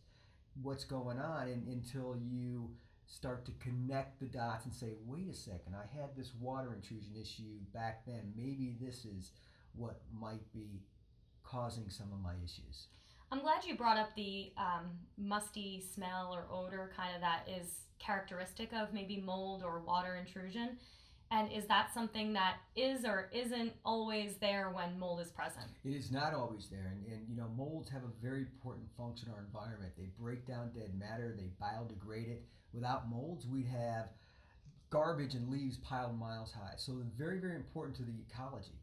what's 0.61 0.83
going 0.83 1.19
on 1.19 1.47
and, 1.47 1.67
until 1.67 2.15
you 2.17 2.71
start 3.05 3.45
to 3.45 3.51
connect 3.59 4.19
the 4.19 4.25
dots 4.25 4.65
and 4.65 4.73
say, 4.73 4.93
wait 5.05 5.29
a 5.29 5.33
second, 5.33 5.75
I 5.75 5.85
had 5.99 6.15
this 6.15 6.31
water 6.39 6.73
intrusion 6.73 7.13
issue 7.19 7.59
back 7.73 8.05
then. 8.05 8.33
Maybe 8.35 8.75
this 8.79 9.05
is 9.05 9.31
what 9.75 10.01
might 10.17 10.51
be 10.53 10.81
causing 11.43 11.89
some 11.89 12.11
of 12.13 12.19
my 12.19 12.33
issues. 12.43 12.87
I'm 13.31 13.41
glad 13.41 13.63
you 13.65 13.75
brought 13.75 13.97
up 13.97 14.13
the 14.15 14.51
um, 14.57 14.89
musty 15.17 15.81
smell 15.93 16.31
or 16.33 16.45
odor, 16.51 16.91
kind 16.95 17.15
of 17.15 17.21
that 17.21 17.47
is 17.47 17.85
characteristic 17.99 18.73
of 18.73 18.93
maybe 18.93 19.17
mold 19.17 19.63
or 19.63 19.79
water 19.79 20.15
intrusion. 20.15 20.77
And 21.31 21.49
is 21.49 21.65
that 21.67 21.93
something 21.93 22.33
that 22.33 22.57
is 22.75 23.05
or 23.05 23.29
isn't 23.31 23.71
always 23.85 24.35
there 24.41 24.69
when 24.69 24.99
mold 24.99 25.21
is 25.21 25.31
present? 25.31 25.67
It 25.85 25.95
is 25.95 26.11
not 26.11 26.33
always 26.33 26.67
there, 26.69 26.91
and, 26.91 27.05
and 27.05 27.25
you 27.29 27.37
know 27.37 27.47
molds 27.55 27.89
have 27.89 28.03
a 28.03 28.21
very 28.21 28.41
important 28.41 28.87
function 28.97 29.29
in 29.29 29.33
our 29.33 29.45
environment. 29.45 29.93
They 29.97 30.09
break 30.19 30.45
down 30.45 30.71
dead 30.75 30.93
matter, 30.99 31.33
they 31.37 31.49
biodegrade 31.65 32.27
it. 32.27 32.43
Without 32.73 33.09
molds, 33.09 33.47
we'd 33.47 33.67
have 33.67 34.09
garbage 34.89 35.33
and 35.33 35.49
leaves 35.49 35.77
piled 35.77 36.19
miles 36.19 36.51
high. 36.51 36.73
So 36.75 36.91
they're 36.91 37.05
very, 37.17 37.39
very 37.39 37.55
important 37.55 37.95
to 37.97 38.03
the 38.03 38.13
ecology. 38.29 38.81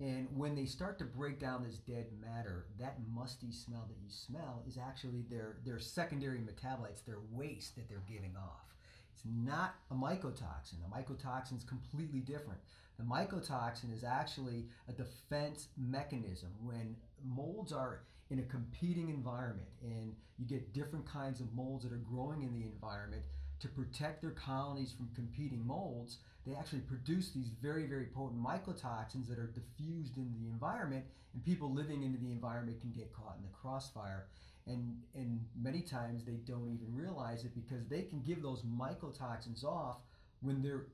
And 0.00 0.28
when 0.36 0.54
they 0.54 0.66
start 0.66 0.98
to 1.00 1.04
break 1.04 1.40
down 1.40 1.64
this 1.64 1.78
dead 1.78 2.06
matter, 2.20 2.66
that 2.78 2.98
musty 3.12 3.50
smell 3.50 3.84
that 3.88 3.96
you 4.00 4.08
smell 4.08 4.62
is 4.68 4.78
actually 4.78 5.24
their, 5.28 5.56
their 5.66 5.80
secondary 5.80 6.38
metabolites, 6.38 7.04
their 7.04 7.18
waste 7.32 7.74
that 7.74 7.88
they're 7.88 8.04
giving 8.08 8.36
off. 8.36 8.77
It's 9.18 9.26
not 9.34 9.74
a 9.90 9.94
mycotoxin. 9.94 10.76
A 10.86 10.96
mycotoxin 10.96 11.56
is 11.56 11.64
completely 11.64 12.20
different. 12.20 12.60
The 12.98 13.04
mycotoxin 13.04 13.92
is 13.92 14.04
actually 14.04 14.66
a 14.88 14.92
defense 14.92 15.68
mechanism 15.76 16.50
when 16.62 16.94
molds 17.24 17.72
are 17.72 18.02
in 18.30 18.38
a 18.38 18.42
competing 18.42 19.08
environment 19.08 19.68
and 19.82 20.14
you 20.38 20.46
get 20.46 20.72
different 20.72 21.04
kinds 21.04 21.40
of 21.40 21.52
molds 21.52 21.84
that 21.84 21.92
are 21.92 21.96
growing 21.96 22.42
in 22.42 22.52
the 22.52 22.62
environment 22.62 23.22
to 23.58 23.68
protect 23.68 24.22
their 24.22 24.30
colonies 24.30 24.92
from 24.96 25.08
competing 25.16 25.66
molds, 25.66 26.18
they 26.46 26.54
actually 26.54 26.80
produce 26.80 27.30
these 27.30 27.48
very, 27.60 27.86
very 27.86 28.06
potent 28.06 28.40
mycotoxins 28.40 29.28
that 29.28 29.38
are 29.38 29.52
diffused 29.52 30.16
in 30.16 30.32
the 30.32 30.48
environment, 30.48 31.04
and 31.34 31.44
people 31.44 31.74
living 31.74 32.04
into 32.04 32.18
the 32.18 32.30
environment 32.30 32.80
can 32.80 32.92
get 32.92 33.12
caught 33.12 33.34
in 33.36 33.42
the 33.42 33.50
crossfire. 33.60 34.28
And, 34.68 35.00
and 35.14 35.40
many 35.60 35.80
times 35.80 36.24
they 36.24 36.38
don't 36.44 36.68
even 36.68 36.94
realize 36.94 37.44
it 37.44 37.52
because 37.54 37.86
they 37.88 38.02
can 38.02 38.20
give 38.20 38.42
those 38.42 38.62
mycotoxins 38.62 39.64
off 39.64 39.96
when 40.40 40.62
there 40.62 40.86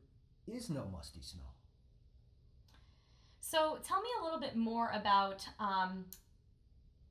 is 0.46 0.70
no 0.70 0.86
musty 0.92 1.20
smell. 1.22 1.54
So 3.40 3.78
tell 3.86 4.00
me 4.00 4.08
a 4.20 4.24
little 4.24 4.40
bit 4.40 4.56
more 4.56 4.90
about 4.94 5.46
um, 5.58 6.04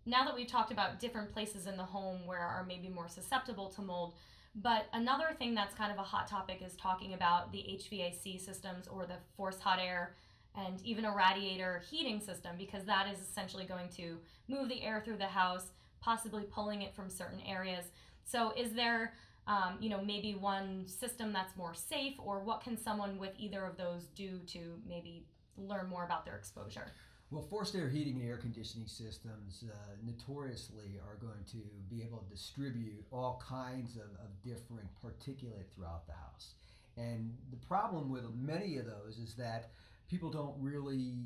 now 0.05 0.25
that 0.25 0.35
we've 0.35 0.47
talked 0.47 0.71
about 0.71 0.99
different 0.99 1.31
places 1.31 1.67
in 1.67 1.77
the 1.77 1.83
home 1.83 2.25
where 2.25 2.39
are 2.39 2.65
maybe 2.67 2.89
more 2.89 3.07
susceptible 3.07 3.69
to 3.69 3.81
mold. 3.81 4.13
But 4.55 4.85
another 4.93 5.35
thing 5.37 5.55
that's 5.55 5.73
kind 5.73 5.91
of 5.91 5.97
a 5.97 6.03
hot 6.03 6.27
topic 6.27 6.61
is 6.63 6.75
talking 6.75 7.13
about 7.13 7.51
the 7.51 7.59
HVAC 7.59 8.39
systems 8.39 8.87
or 8.87 9.05
the 9.05 9.15
forced 9.35 9.61
hot 9.61 9.79
air 9.79 10.15
and 10.55 10.79
even 10.83 11.05
a 11.05 11.15
radiator 11.15 11.81
heating 11.89 12.19
system 12.19 12.55
because 12.57 12.83
that 12.85 13.07
is 13.11 13.19
essentially 13.19 13.65
going 13.65 13.89
to 13.89 14.17
move 14.47 14.69
the 14.69 14.83
air 14.83 15.01
through 15.03 15.17
the 15.17 15.25
house, 15.25 15.71
possibly 16.03 16.43
pulling 16.43 16.81
it 16.81 16.93
from 16.93 17.09
certain 17.09 17.39
areas. 17.47 17.85
So 18.25 18.51
is 18.57 18.73
there 18.73 19.13
um, 19.47 19.77
you 19.79 19.89
know, 19.89 20.01
maybe 20.01 20.35
one 20.35 20.87
system 20.87 21.33
that's 21.33 21.55
more 21.57 21.73
safe, 21.73 22.13
or 22.17 22.39
what 22.39 22.61
can 22.61 22.77
someone 22.77 23.17
with 23.17 23.31
either 23.37 23.65
of 23.65 23.77
those 23.77 24.05
do 24.15 24.39
to 24.47 24.59
maybe 24.87 25.25
learn 25.57 25.87
more 25.89 26.05
about 26.05 26.25
their 26.25 26.35
exposure? 26.35 26.91
Well, 27.29 27.41
forced 27.41 27.75
air 27.75 27.89
heating 27.89 28.21
and 28.21 28.29
air 28.29 28.37
conditioning 28.37 28.87
systems 28.87 29.63
uh, 29.67 29.75
notoriously 30.05 30.99
are 31.05 31.17
going 31.19 31.43
to 31.51 31.57
be 31.89 32.03
able 32.03 32.19
to 32.19 32.29
distribute 32.29 33.03
all 33.11 33.43
kinds 33.45 33.95
of, 33.95 34.03
of 34.03 34.29
different 34.43 34.87
particulate 35.03 35.67
throughout 35.75 36.05
the 36.05 36.13
house. 36.13 36.53
And 36.95 37.35
the 37.49 37.57
problem 37.57 38.09
with 38.09 38.23
many 38.39 38.77
of 38.77 38.85
those 38.85 39.17
is 39.17 39.33
that 39.33 39.71
people 40.09 40.29
don't 40.29 40.55
really 40.59 41.25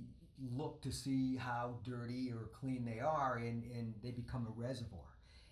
look 0.56 0.82
to 0.82 0.92
see 0.92 1.36
how 1.36 1.80
dirty 1.84 2.32
or 2.32 2.50
clean 2.60 2.86
they 2.86 3.00
are 3.00 3.38
and, 3.38 3.64
and 3.72 3.94
they 4.04 4.12
become 4.12 4.48
a 4.48 4.62
reservoir. 4.62 5.07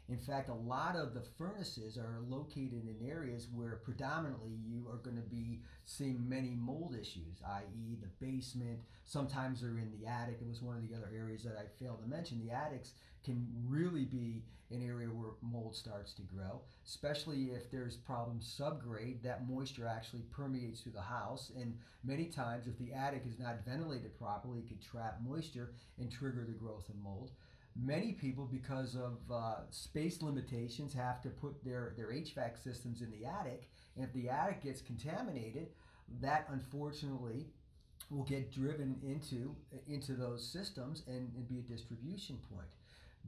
In 0.07 0.19
fact, 0.19 0.49
a 0.49 0.53
lot 0.53 0.95
of 0.95 1.15
the 1.15 1.23
furnaces 1.37 1.97
are 1.97 2.19
located 2.27 2.83
in 2.87 3.09
areas 3.09 3.47
where 3.51 3.77
predominantly 3.77 4.51
you 4.63 4.87
are 4.87 4.97
going 4.97 5.15
to 5.15 5.23
be 5.23 5.61
seeing 5.85 6.29
many 6.29 6.55
mold 6.55 6.95
issues, 6.99 7.41
i.e., 7.43 7.97
the 7.99 8.25
basement. 8.25 8.79
Sometimes 9.03 9.61
they're 9.61 9.79
in 9.79 9.91
the 9.99 10.07
attic. 10.07 10.37
It 10.41 10.47
was 10.47 10.61
one 10.61 10.77
of 10.77 10.87
the 10.87 10.95
other 10.95 11.09
areas 11.15 11.43
that 11.43 11.57
I 11.57 11.65
failed 11.83 12.01
to 12.03 12.07
mention. 12.07 12.45
The 12.45 12.53
attics 12.53 12.91
can 13.23 13.47
really 13.67 14.05
be 14.05 14.43
an 14.69 14.87
area 14.87 15.07
where 15.07 15.31
mold 15.41 15.75
starts 15.75 16.13
to 16.13 16.21
grow, 16.21 16.61
especially 16.85 17.45
if 17.45 17.71
there's 17.71 17.95
problems 17.97 18.55
subgrade. 18.59 19.23
That 19.23 19.49
moisture 19.49 19.87
actually 19.87 20.23
permeates 20.31 20.81
through 20.81 20.93
the 20.93 21.01
house, 21.01 21.51
and 21.55 21.77
many 22.03 22.25
times, 22.25 22.67
if 22.67 22.77
the 22.77 22.93
attic 22.93 23.23
is 23.27 23.39
not 23.39 23.65
ventilated 23.65 24.17
properly, 24.19 24.59
it 24.59 24.67
could 24.67 24.81
trap 24.81 25.19
moisture 25.27 25.73
and 25.99 26.11
trigger 26.11 26.45
the 26.45 26.53
growth 26.53 26.89
of 26.89 26.95
mold 27.03 27.31
many 27.75 28.13
people, 28.13 28.45
because 28.51 28.95
of 28.95 29.17
uh, 29.31 29.55
space 29.69 30.21
limitations, 30.21 30.93
have 30.93 31.21
to 31.21 31.29
put 31.29 31.63
their, 31.63 31.93
their 31.97 32.07
HVAC 32.07 32.61
systems 32.63 33.01
in 33.01 33.11
the 33.11 33.25
attic. 33.25 33.69
And 33.95 34.05
if 34.05 34.13
the 34.13 34.29
attic 34.29 34.63
gets 34.63 34.81
contaminated, 34.81 35.67
that 36.21 36.47
unfortunately 36.51 37.47
will 38.11 38.23
get 38.23 38.51
driven 38.51 38.95
into 39.03 39.55
into 39.87 40.13
those 40.13 40.47
systems 40.47 41.01
and, 41.07 41.31
and 41.35 41.47
be 41.47 41.57
a 41.57 41.61
distribution 41.61 42.37
point. 42.53 42.67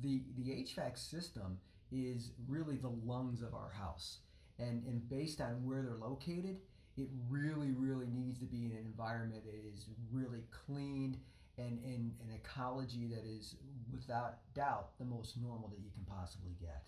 The 0.02 0.22
the 0.38 0.52
HVAC 0.52 0.98
system 0.98 1.58
is 1.92 2.32
really 2.48 2.76
the 2.76 2.94
lungs 3.06 3.42
of 3.42 3.54
our 3.54 3.72
house. 3.72 4.20
And, 4.60 4.84
and 4.86 5.08
based 5.10 5.40
on 5.42 5.64
where 5.66 5.82
they're 5.82 5.96
located, 5.96 6.58
it 6.98 7.08
really, 7.30 7.72
really 7.72 8.08
needs 8.12 8.40
to 8.40 8.46
be 8.46 8.66
in 8.66 8.72
an 8.72 8.86
environment 8.86 9.44
that 9.46 9.54
is 9.54 9.86
really 10.12 10.44
cleaned 10.66 11.18
and, 11.58 11.80
and 11.84 12.14
an 12.22 12.34
ecology 12.36 13.08
that 13.08 13.26
is 13.26 13.56
without 13.92 14.40
doubt 14.54 14.98
the 15.00 15.06
most 15.06 15.38
normal 15.42 15.70
that 15.70 15.80
you 15.80 15.90
can 15.94 16.04
possibly 16.06 16.52
get. 16.60 16.84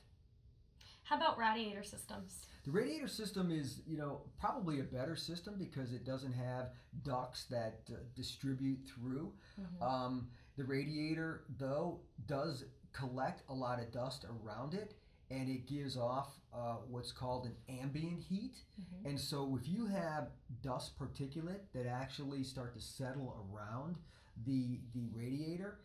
How 1.03 1.17
about 1.17 1.39
radiator 1.39 1.83
systems? 1.83 2.45
The 2.65 2.71
radiator 2.71 3.07
system 3.07 3.49
is, 3.49 3.81
you 3.87 3.97
know, 3.97 4.21
probably 4.39 4.79
a 4.79 4.83
better 4.83 5.15
system 5.15 5.55
because 5.57 5.91
it 5.91 6.05
doesn't 6.05 6.33
have 6.33 6.67
ducts 7.03 7.45
that 7.45 7.79
uh, 7.89 7.95
distribute 8.15 8.79
through. 8.87 9.33
Mm-hmm. 9.59 9.83
Um, 9.83 10.27
the 10.55 10.65
radiator, 10.65 11.45
though, 11.57 12.01
does 12.27 12.65
collect 12.93 13.41
a 13.49 13.53
lot 13.53 13.79
of 13.79 13.91
dust 13.91 14.25
around 14.25 14.75
it 14.75 14.93
and 15.31 15.49
it 15.49 15.67
gives 15.67 15.97
off 15.97 16.29
uh, 16.53 16.77
what's 16.87 17.11
called 17.11 17.45
an 17.45 17.55
ambient 17.81 18.19
heat. 18.19 18.55
Mm-hmm. 18.79 19.09
And 19.09 19.19
so 19.19 19.57
if 19.59 19.67
you 19.67 19.85
have 19.87 20.29
dust 20.63 20.97
particulate 20.99 21.61
that 21.73 21.87
actually 21.87 22.43
start 22.43 22.75
to 22.75 22.81
settle 22.81 23.47
around 23.51 23.97
the 24.45 24.79
the 24.93 25.07
radiator, 25.13 25.79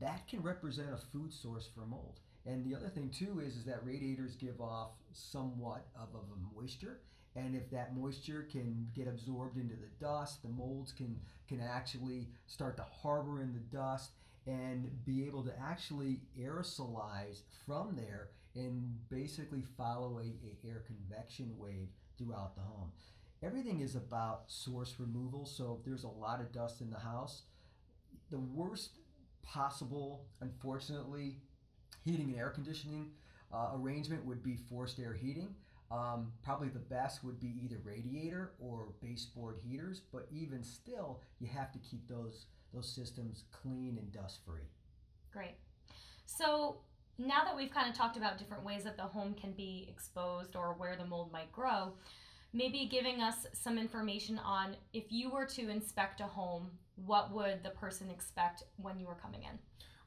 that 0.00 0.26
can 0.28 0.42
represent 0.42 0.88
a 0.92 0.96
food 0.96 1.32
source 1.32 1.68
for 1.74 1.86
mold. 1.86 2.20
And 2.46 2.64
the 2.64 2.76
other 2.76 2.88
thing 2.88 3.10
too 3.10 3.40
is, 3.40 3.56
is 3.56 3.64
that 3.64 3.84
radiators 3.84 4.36
give 4.36 4.60
off 4.60 4.90
somewhat 5.12 5.86
of, 5.96 6.08
of 6.14 6.24
a 6.32 6.54
moisture. 6.54 7.00
And 7.36 7.56
if 7.56 7.70
that 7.70 7.96
moisture 7.96 8.46
can 8.50 8.86
get 8.94 9.08
absorbed 9.08 9.56
into 9.56 9.74
the 9.74 9.88
dust, 9.98 10.42
the 10.42 10.48
molds 10.48 10.92
can 10.92 11.18
can 11.48 11.60
actually 11.60 12.28
start 12.46 12.76
to 12.76 12.84
harbor 12.84 13.40
in 13.40 13.52
the 13.52 13.76
dust 13.76 14.10
and 14.46 14.90
be 15.04 15.26
able 15.26 15.42
to 15.42 15.52
actually 15.58 16.20
aerosolize 16.38 17.40
from 17.66 17.96
there 17.96 18.28
and 18.54 18.94
basically 19.08 19.64
follow 19.76 20.18
a, 20.18 20.22
a 20.22 20.68
air 20.68 20.84
convection 20.86 21.50
wave 21.58 21.88
throughout 22.18 22.54
the 22.54 22.62
home. 22.62 22.92
Everything 23.42 23.80
is 23.80 23.96
about 23.96 24.44
source 24.46 24.94
removal. 24.98 25.44
So 25.44 25.76
if 25.78 25.84
there's 25.84 26.04
a 26.04 26.08
lot 26.08 26.40
of 26.40 26.52
dust 26.52 26.80
in 26.80 26.90
the 26.90 26.98
house, 26.98 27.42
the 28.30 28.38
worst 28.38 28.98
possible, 29.42 30.26
unfortunately, 30.40 31.38
heating 32.04 32.30
and 32.30 32.38
air 32.38 32.50
conditioning 32.50 33.10
uh, 33.52 33.70
arrangement 33.74 34.24
would 34.24 34.42
be 34.42 34.56
forced 34.56 34.98
air 34.98 35.12
heating. 35.12 35.54
Um, 35.90 36.32
probably 36.42 36.68
the 36.68 36.78
best 36.78 37.22
would 37.22 37.38
be 37.38 37.54
either 37.62 37.76
radiator 37.84 38.52
or 38.58 38.94
baseboard 39.00 39.58
heaters, 39.62 40.00
but 40.12 40.26
even 40.32 40.64
still, 40.64 41.20
you 41.38 41.46
have 41.48 41.70
to 41.72 41.78
keep 41.78 42.08
those 42.08 42.46
those 42.72 42.88
systems 42.88 43.44
clean 43.52 43.98
and 43.98 44.10
dust 44.12 44.40
free. 44.44 44.66
Great. 45.32 45.54
So 46.26 46.78
now 47.18 47.44
that 47.44 47.56
we've 47.56 47.70
kind 47.70 47.88
of 47.88 47.96
talked 47.96 48.16
about 48.16 48.38
different 48.38 48.64
ways 48.64 48.82
that 48.82 48.96
the 48.96 49.04
home 49.04 49.34
can 49.34 49.52
be 49.52 49.86
exposed 49.88 50.56
or 50.56 50.74
where 50.74 50.96
the 50.96 51.06
mold 51.06 51.30
might 51.30 51.52
grow, 51.52 51.92
maybe 52.52 52.88
giving 52.90 53.20
us 53.20 53.46
some 53.52 53.78
information 53.78 54.38
on 54.38 54.76
if 54.92 55.04
you 55.10 55.30
were 55.30 55.46
to 55.46 55.68
inspect 55.68 56.20
a 56.20 56.24
home, 56.24 56.70
what 56.96 57.32
would 57.32 57.62
the 57.62 57.70
person 57.70 58.10
expect 58.10 58.64
when 58.76 58.98
you 58.98 59.06
were 59.06 59.14
coming 59.14 59.42
in? 59.42 59.58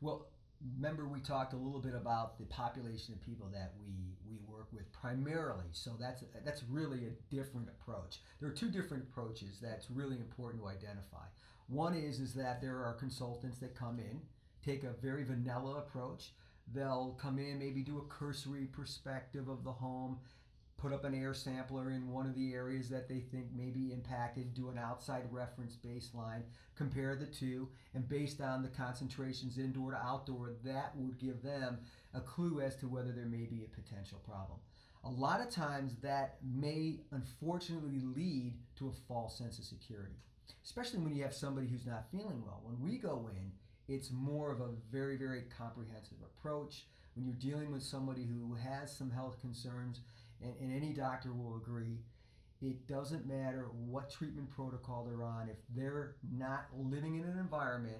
Well, 0.02 0.28
remember 0.76 1.08
we 1.08 1.20
talked 1.20 1.54
a 1.54 1.58
little 1.58 1.80
bit 1.80 1.94
about 1.94 2.38
the 2.38 2.46
population 2.46 3.14
of 3.14 3.22
people 3.22 3.48
that 3.54 3.74
we 3.80 3.94
we 4.30 4.38
work 4.48 4.68
with 4.72 4.92
primarily. 4.92 5.66
So 5.72 5.92
that's 6.00 6.24
that's 6.44 6.64
really 6.70 7.06
a 7.06 7.34
different 7.34 7.70
approach. 7.70 8.20
There 8.40 8.50
are 8.50 8.54
two 8.54 8.70
different 8.70 9.04
approaches 9.04 9.60
that's 9.62 9.90
really 9.92 10.18
important 10.18 10.64
to 10.64 10.70
identify. 10.70 11.26
One 11.68 11.94
is 11.94 12.20
is 12.20 12.34
that 12.36 12.62
there 12.62 12.84
are 12.84 12.94
consultants 12.94 13.60
that 13.60 13.76
come 13.76 14.00
in 14.00 14.22
take 14.66 14.84
a 14.84 14.94
very 15.02 15.24
vanilla 15.24 15.78
approach. 15.78 16.34
They'll 16.74 17.18
come 17.20 17.40
in 17.40 17.60
maybe 17.60 17.82
do 17.82 18.00
a 18.00 18.14
cursory 18.14 18.66
perspective 18.66 19.48
of 19.48 19.64
the 19.64 19.72
home 19.72 20.20
put 20.78 20.94
up 20.94 21.04
an 21.04 21.16
air 21.16 21.34
sampler 21.34 21.90
in 21.90 22.12
one 22.12 22.28
of 22.28 22.36
the 22.36 22.54
areas 22.54 22.88
that 22.90 23.10
they 23.10 23.20
think 23.20 23.48
may 23.56 23.70
be 23.70 23.92
impacted, 23.92 24.54
do 24.54 24.70
an 24.70 24.78
outside 24.78 25.24
reference 25.32 25.76
baseline, 25.76 26.44
compare 26.76 27.16
the 27.16 27.26
two, 27.26 27.68
and 27.96 28.08
based 28.08 28.42
on 28.42 28.62
the 28.62 28.70
concentrations 28.70 29.58
indoor 29.58 29.92
to 29.92 29.98
outdoor, 29.98 30.52
that 30.64 30.96
would 30.96 31.18
give 31.18 31.42
them 31.42 31.80
a 32.14 32.22
clue 32.22 32.62
as 32.62 32.76
to 32.76 32.88
whether 32.88 33.12
there 33.12 33.26
may 33.26 33.46
be 33.46 33.66
a 33.66 33.82
potential 33.82 34.20
problem. 34.24 34.60
A 35.04 35.10
lot 35.10 35.42
of 35.42 35.50
times 35.50 35.96
that 36.02 36.38
may 36.44 37.00
unfortunately 37.12 38.00
lead 38.00 38.54
to 38.78 38.90
a 38.90 39.08
false 39.08 39.38
sense 39.38 39.58
of 39.58 39.66
security, 39.66 40.16
especially 40.64 41.00
when 41.00 41.16
you 41.16 41.24
have 41.24 41.34
somebody 41.34 41.68
who's 41.68 41.88
not 41.88 42.12
feeling 42.12 42.44
well. 42.46 42.62
When 42.64 42.80
we 42.80 42.98
go 42.98 43.30
in, 43.32 43.52
it's 43.88 44.12
more 44.12 44.52
of 44.52 44.60
a 44.60 44.74
very, 44.92 45.18
very 45.18 45.44
comprehensive 45.58 46.18
approach. 46.22 46.86
When 47.16 47.26
you're 47.26 47.36
dealing 47.36 47.72
with 47.72 47.82
somebody 47.82 48.26
who 48.26 48.54
has 48.56 48.96
some 48.96 49.10
health 49.10 49.40
concerns, 49.40 50.02
and, 50.42 50.54
and 50.60 50.76
any 50.76 50.94
doctor 50.94 51.34
will 51.34 51.58
agree, 51.58 52.00
it 52.62 52.88
doesn't 52.88 53.28
matter 53.28 53.68
what 53.86 54.10
treatment 54.10 54.50
protocol 54.50 55.06
they're 55.06 55.24
on, 55.24 55.50
if 55.50 55.58
they're 55.76 56.16
not 56.32 56.68
living 56.76 57.16
in 57.16 57.24
an 57.24 57.38
environment 57.38 57.98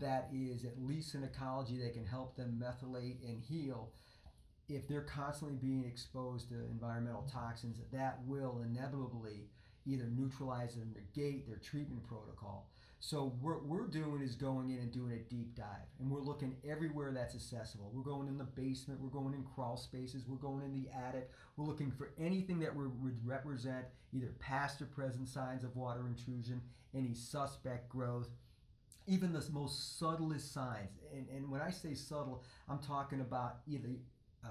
that 0.00 0.28
is 0.32 0.64
at 0.64 0.80
least 0.80 1.14
an 1.14 1.24
ecology 1.24 1.78
that 1.78 1.92
can 1.92 2.06
help 2.06 2.36
them 2.36 2.62
methylate 2.62 3.16
and 3.28 3.42
heal, 3.42 3.92
if 4.68 4.86
they're 4.88 5.02
constantly 5.02 5.56
being 5.56 5.84
exposed 5.84 6.48
to 6.48 6.54
environmental 6.70 7.26
toxins, 7.30 7.78
that 7.92 8.20
will 8.26 8.62
inevitably 8.64 9.48
either 9.86 10.08
neutralize 10.16 10.76
or 10.76 10.86
negate 10.94 11.46
their 11.46 11.56
treatment 11.56 12.06
protocol. 12.06 12.69
So 13.02 13.32
what 13.40 13.64
we're 13.64 13.86
doing 13.86 14.20
is 14.20 14.34
going 14.34 14.68
in 14.68 14.78
and 14.78 14.92
doing 14.92 15.12
a 15.12 15.30
deep 15.30 15.54
dive, 15.54 15.88
and 15.98 16.10
we're 16.10 16.20
looking 16.20 16.56
everywhere 16.68 17.12
that's 17.12 17.34
accessible. 17.34 17.90
We're 17.94 18.02
going 18.02 18.28
in 18.28 18.36
the 18.36 18.44
basement, 18.44 19.00
we're 19.00 19.08
going 19.08 19.32
in 19.32 19.42
crawl 19.42 19.78
spaces, 19.78 20.26
we're 20.28 20.36
going 20.36 20.66
in 20.66 20.74
the 20.74 20.90
attic. 20.94 21.30
We're 21.56 21.64
looking 21.64 21.90
for 21.90 22.12
anything 22.18 22.60
that 22.60 22.76
would 22.76 22.92
represent 23.24 23.86
either 24.12 24.34
past 24.38 24.82
or 24.82 24.84
present 24.84 25.28
signs 25.28 25.64
of 25.64 25.74
water 25.76 26.06
intrusion, 26.06 26.60
any 26.94 27.14
suspect 27.14 27.88
growth, 27.88 28.28
even 29.06 29.32
the 29.32 29.46
most 29.50 29.98
subtlest 29.98 30.52
signs. 30.52 31.00
And, 31.12 31.26
and 31.34 31.50
when 31.50 31.62
I 31.62 31.70
say 31.70 31.94
subtle, 31.94 32.44
I'm 32.68 32.80
talking 32.80 33.22
about 33.22 33.60
either 33.66 33.88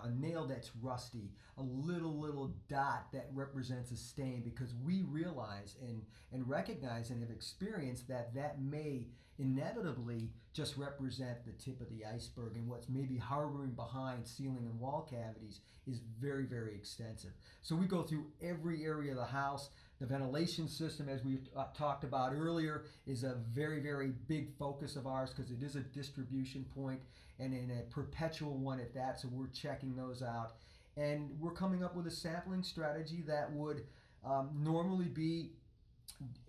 a 0.04 0.10
nail 0.10 0.46
that's 0.48 0.72
rusty, 0.82 1.32
a 1.58 1.62
little 1.64 2.20
little 2.20 2.54
dot 2.68 3.08
that 3.14 3.28
represents 3.34 3.92
a 3.92 3.98
stain 3.98 4.42
because 4.44 4.74
we 4.84 5.04
realize 5.04 5.76
and 5.82 6.04
and 6.32 6.48
recognize 6.48 7.10
and 7.10 7.22
have 7.22 7.32
experienced 7.32 8.08
that 8.08 8.34
that 8.36 8.62
may 8.62 9.08
inevitably 9.40 10.30
just 10.54 10.76
represent 10.78 11.46
the 11.46 11.52
tip 11.54 11.80
of 11.80 11.90
the 11.90 12.06
iceberg 12.06 12.56
and 12.56 12.68
what's 12.68 12.90
maybe 12.90 13.18
harboring 13.18 13.72
behind 13.72 14.28
ceiling 14.28 14.66
and 14.70 14.80
wall 14.80 15.08
cavities 15.10 15.62
is 15.88 16.02
very 16.20 16.46
very 16.46 16.76
extensive. 16.76 17.32
So 17.62 17.76
we 17.76 17.86
go 17.86 18.04
through 18.04 18.28
every 18.42 18.86
area 18.86 19.12
of 19.12 19.18
the 19.18 19.26
house. 19.26 19.70
The 20.00 20.06
ventilation 20.06 20.70
system, 20.70 21.10
as 21.10 21.24
we 21.26 21.40
uh, 21.56 21.66
talked 21.78 22.06
about 22.06 22.32
earlier, 22.34 22.86
is 23.06 23.24
a 23.24 23.36
very, 23.52 23.82
very 23.82 24.14
big 24.28 24.58
focus 24.58 24.96
of 24.96 25.06
ours 25.06 25.32
because 25.36 25.52
it 25.52 25.62
is 25.62 25.76
a 25.76 25.82
distribution 25.82 26.66
point 26.74 27.02
and 27.40 27.54
in 27.54 27.72
a 27.72 27.84
perpetual 27.94 28.58
one 28.58 28.80
at 28.80 28.94
that. 28.94 29.20
So 29.20 29.28
we're 29.32 29.48
checking 29.48 29.96
those 29.96 30.24
out. 30.24 30.54
And 30.96 31.30
we're 31.40 31.54
coming 31.54 31.84
up 31.84 31.96
with 31.96 32.08
a 32.08 32.12
sampling 32.12 32.64
strategy 32.64 33.24
that 33.28 33.52
would 33.52 33.84
um, 34.26 34.52
normally 34.58 35.08
be 35.08 35.52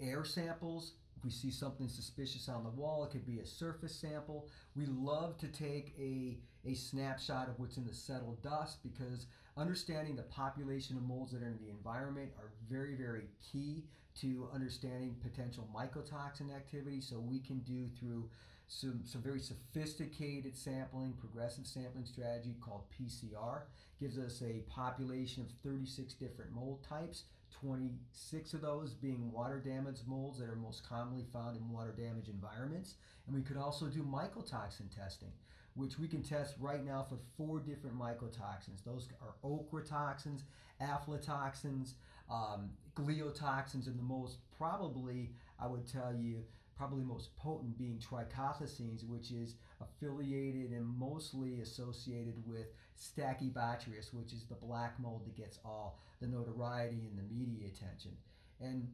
air 0.00 0.25
samples. 0.25 0.92
If 1.16 1.25
we 1.25 1.30
see 1.30 1.50
something 1.50 1.88
suspicious 1.88 2.49
on 2.49 2.64
the 2.64 2.71
wall, 2.71 3.04
it 3.04 3.11
could 3.11 3.26
be 3.26 3.40
a 3.40 3.47
surface 3.47 3.95
sample. 3.95 4.49
We 4.75 4.87
love 4.87 5.38
to 5.38 5.49
take 5.49 5.95
a, 5.99 6.38
a 6.64 6.75
snapshot 6.75 7.49
of 7.49 7.59
what's 7.59 7.76
in 7.76 7.87
the 7.87 7.92
settled 7.92 8.42
dust 8.42 8.78
because 8.83 9.26
understanding 9.60 10.16
the 10.16 10.22
population 10.22 10.96
of 10.96 11.02
molds 11.02 11.32
that 11.32 11.42
are 11.42 11.48
in 11.48 11.58
the 11.62 11.68
environment 11.68 12.30
are 12.38 12.50
very, 12.68 12.94
very 12.94 13.24
key 13.52 13.84
to 14.20 14.48
understanding 14.54 15.14
potential 15.22 15.68
mycotoxin 15.74 16.54
activity. 16.54 17.00
So 17.00 17.18
we 17.18 17.38
can 17.38 17.58
do 17.60 17.86
through 17.98 18.28
some, 18.68 19.00
some 19.04 19.20
very 19.20 19.40
sophisticated 19.40 20.56
sampling, 20.56 21.12
progressive 21.12 21.66
sampling 21.66 22.06
strategy 22.06 22.56
called 22.60 22.84
PCR. 22.90 23.62
Gives 24.00 24.18
us 24.18 24.42
a 24.42 24.62
population 24.70 25.42
of 25.42 25.50
36 25.62 26.14
different 26.14 26.52
mold 26.52 26.82
types, 26.88 27.24
26 27.60 28.54
of 28.54 28.62
those 28.62 28.94
being 28.94 29.30
water 29.30 29.58
damaged 29.58 30.06
molds 30.06 30.38
that 30.38 30.48
are 30.48 30.56
most 30.56 30.88
commonly 30.88 31.26
found 31.32 31.56
in 31.56 31.68
water 31.68 31.94
damaged 31.96 32.28
environments. 32.28 32.94
And 33.26 33.36
we 33.36 33.42
could 33.42 33.58
also 33.58 33.86
do 33.86 34.02
mycotoxin 34.02 34.94
testing, 34.94 35.32
which 35.75 35.99
we 35.99 36.09
can 36.09 36.23
test 36.23 36.54
right 36.61 36.85
now 36.85 37.06
for 37.09 37.19
four 37.37 37.61
different 37.61 37.99
mycotoxins. 37.99 38.85
Those 38.85 39.09
are 39.23 39.35
ochratoxins, 39.45 40.43
aflatoxins, 40.80 41.93
um, 42.30 42.71
gliotoxins, 42.95 43.87
and 43.87 43.99
the 43.99 44.02
most 44.02 44.39
probably, 44.56 45.30
I 45.59 45.67
would 45.67 45.87
tell 45.87 46.15
you, 46.15 46.45
probably 46.76 47.04
most 47.04 47.37
potent 47.37 47.76
being 47.76 47.99
trichothecenes, 47.99 49.06
which 49.06 49.30
is 49.30 49.54
affiliated 49.83 50.71
and 50.71 50.87
mostly 50.99 51.61
associated 51.61 52.35
with 52.47 52.67
Stachybotrys, 52.99 54.15
which 54.15 54.33
is 54.33 54.45
the 54.45 54.54
black 54.54 54.99
mold 54.99 55.26
that 55.26 55.37
gets 55.37 55.59
all 55.65 55.99
the 56.21 56.26
notoriety 56.26 57.06
and 57.06 57.19
the 57.19 57.35
media 57.35 57.67
attention. 57.67 58.13
And 58.61 58.89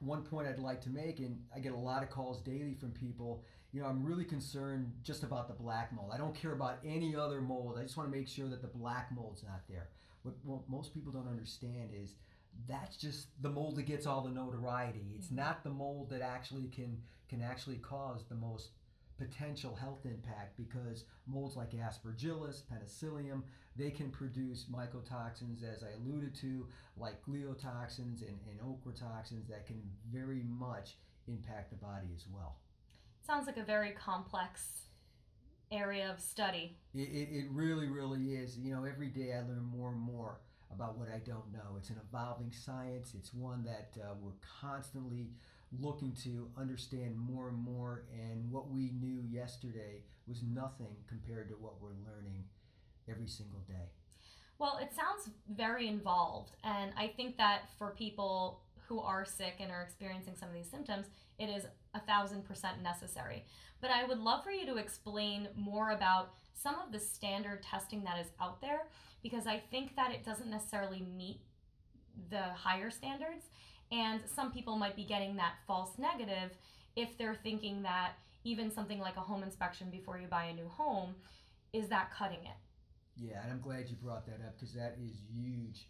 one 0.00 0.22
point 0.22 0.48
I'd 0.48 0.58
like 0.58 0.80
to 0.82 0.90
make, 0.90 1.18
and 1.18 1.38
I 1.54 1.58
get 1.58 1.72
a 1.72 1.76
lot 1.76 2.02
of 2.02 2.10
calls 2.10 2.40
daily 2.40 2.74
from 2.74 2.92
people, 2.92 3.44
you 3.78 3.84
know, 3.84 3.90
I'm 3.90 4.04
really 4.04 4.24
concerned 4.24 4.90
just 5.04 5.22
about 5.22 5.46
the 5.46 5.54
black 5.54 5.92
mold. 5.92 6.10
I 6.12 6.16
don't 6.16 6.34
care 6.34 6.50
about 6.50 6.78
any 6.84 7.14
other 7.14 7.40
mold. 7.40 7.76
I 7.78 7.84
just 7.84 7.96
want 7.96 8.10
to 8.10 8.18
make 8.18 8.26
sure 8.26 8.48
that 8.48 8.60
the 8.60 8.66
black 8.66 9.12
mold's 9.14 9.44
not 9.44 9.60
there. 9.68 9.90
What, 10.24 10.34
what 10.42 10.68
most 10.68 10.92
people 10.92 11.12
don't 11.12 11.28
understand 11.28 11.90
is 11.94 12.14
that's 12.68 12.96
just 12.96 13.28
the 13.40 13.48
mold 13.48 13.76
that 13.76 13.84
gets 13.84 14.04
all 14.04 14.20
the 14.22 14.32
notoriety. 14.32 15.12
It's 15.14 15.28
mm-hmm. 15.28 15.36
not 15.36 15.62
the 15.62 15.70
mold 15.70 16.10
that 16.10 16.22
actually 16.22 16.66
can 16.66 17.00
can 17.28 17.40
actually 17.40 17.76
cause 17.76 18.24
the 18.28 18.34
most 18.34 18.70
potential 19.16 19.76
health 19.76 20.04
impact 20.06 20.56
because 20.56 21.04
molds 21.28 21.54
like 21.54 21.70
aspergillus, 21.70 22.62
penicillium, 22.68 23.44
they 23.76 23.90
can 23.90 24.10
produce 24.10 24.64
mycotoxins, 24.64 25.62
as 25.62 25.84
I 25.84 25.90
alluded 25.92 26.34
to, 26.36 26.66
like 26.96 27.22
gliotoxins 27.22 28.22
and, 28.22 28.38
and 28.50 28.60
ochratoxins 28.60 29.46
that 29.48 29.66
can 29.66 29.80
very 30.10 30.42
much 30.48 30.96
impact 31.28 31.70
the 31.70 31.76
body 31.76 32.08
as 32.16 32.24
well. 32.32 32.56
Sounds 33.28 33.46
like 33.46 33.58
a 33.58 33.62
very 33.62 33.90
complex 33.90 34.86
area 35.70 36.10
of 36.10 36.18
study. 36.18 36.78
It, 36.94 37.10
it, 37.10 37.28
it 37.30 37.44
really, 37.50 37.86
really 37.86 38.36
is. 38.36 38.56
You 38.56 38.74
know, 38.74 38.84
every 38.84 39.08
day 39.08 39.34
I 39.34 39.40
learn 39.40 39.64
more 39.70 39.90
and 39.90 40.00
more 40.00 40.40
about 40.72 40.96
what 40.96 41.08
I 41.14 41.18
don't 41.18 41.52
know. 41.52 41.76
It's 41.76 41.90
an 41.90 42.00
evolving 42.08 42.50
science. 42.52 43.12
It's 43.14 43.34
one 43.34 43.64
that 43.64 43.90
uh, 44.02 44.14
we're 44.18 44.32
constantly 44.62 45.28
looking 45.78 46.16
to 46.24 46.48
understand 46.56 47.18
more 47.18 47.50
and 47.50 47.58
more. 47.58 48.04
And 48.18 48.50
what 48.50 48.70
we 48.70 48.92
knew 48.98 49.22
yesterday 49.28 50.04
was 50.26 50.42
nothing 50.42 50.96
compared 51.06 51.50
to 51.50 51.54
what 51.56 51.82
we're 51.82 52.00
learning 52.10 52.44
every 53.10 53.28
single 53.28 53.60
day. 53.68 53.92
Well, 54.58 54.78
it 54.80 54.88
sounds 54.96 55.28
very 55.54 55.86
involved. 55.86 56.52
And 56.64 56.92
I 56.96 57.08
think 57.08 57.36
that 57.36 57.68
for 57.78 57.90
people 57.90 58.62
who 58.88 59.00
are 59.00 59.24
sick 59.24 59.56
and 59.60 59.70
are 59.70 59.82
experiencing 59.82 60.34
some 60.38 60.48
of 60.48 60.54
these 60.54 60.70
symptoms, 60.70 61.06
it 61.38 61.46
is 61.48 61.64
a 61.94 62.00
thousand 62.00 62.44
percent 62.44 62.82
necessary. 62.82 63.44
But 63.80 63.90
I 63.90 64.04
would 64.04 64.18
love 64.18 64.42
for 64.42 64.50
you 64.50 64.66
to 64.66 64.76
explain 64.76 65.48
more 65.54 65.90
about 65.90 66.30
some 66.54 66.76
of 66.84 66.90
the 66.90 66.98
standard 66.98 67.62
testing 67.62 68.02
that 68.04 68.18
is 68.18 68.26
out 68.40 68.60
there 68.60 68.88
because 69.22 69.46
I 69.46 69.62
think 69.70 69.94
that 69.96 70.12
it 70.12 70.24
doesn't 70.24 70.50
necessarily 70.50 71.04
meet 71.16 71.40
the 72.30 72.42
higher 72.54 72.90
standards. 72.90 73.44
And 73.92 74.20
some 74.34 74.52
people 74.52 74.76
might 74.76 74.96
be 74.96 75.04
getting 75.04 75.36
that 75.36 75.54
false 75.66 75.92
negative 75.98 76.50
if 76.96 77.16
they're 77.16 77.38
thinking 77.42 77.82
that 77.82 78.12
even 78.44 78.70
something 78.70 78.98
like 78.98 79.16
a 79.16 79.20
home 79.20 79.42
inspection 79.42 79.90
before 79.90 80.18
you 80.18 80.26
buy 80.26 80.44
a 80.44 80.54
new 80.54 80.68
home 80.68 81.14
is 81.72 81.88
that 81.88 82.10
cutting 82.12 82.40
it. 82.40 82.56
Yeah, 83.16 83.42
and 83.42 83.52
I'm 83.52 83.60
glad 83.60 83.88
you 83.88 83.96
brought 83.96 84.26
that 84.26 84.40
up 84.46 84.58
because 84.58 84.74
that 84.74 84.96
is 85.02 85.16
huge, 85.32 85.88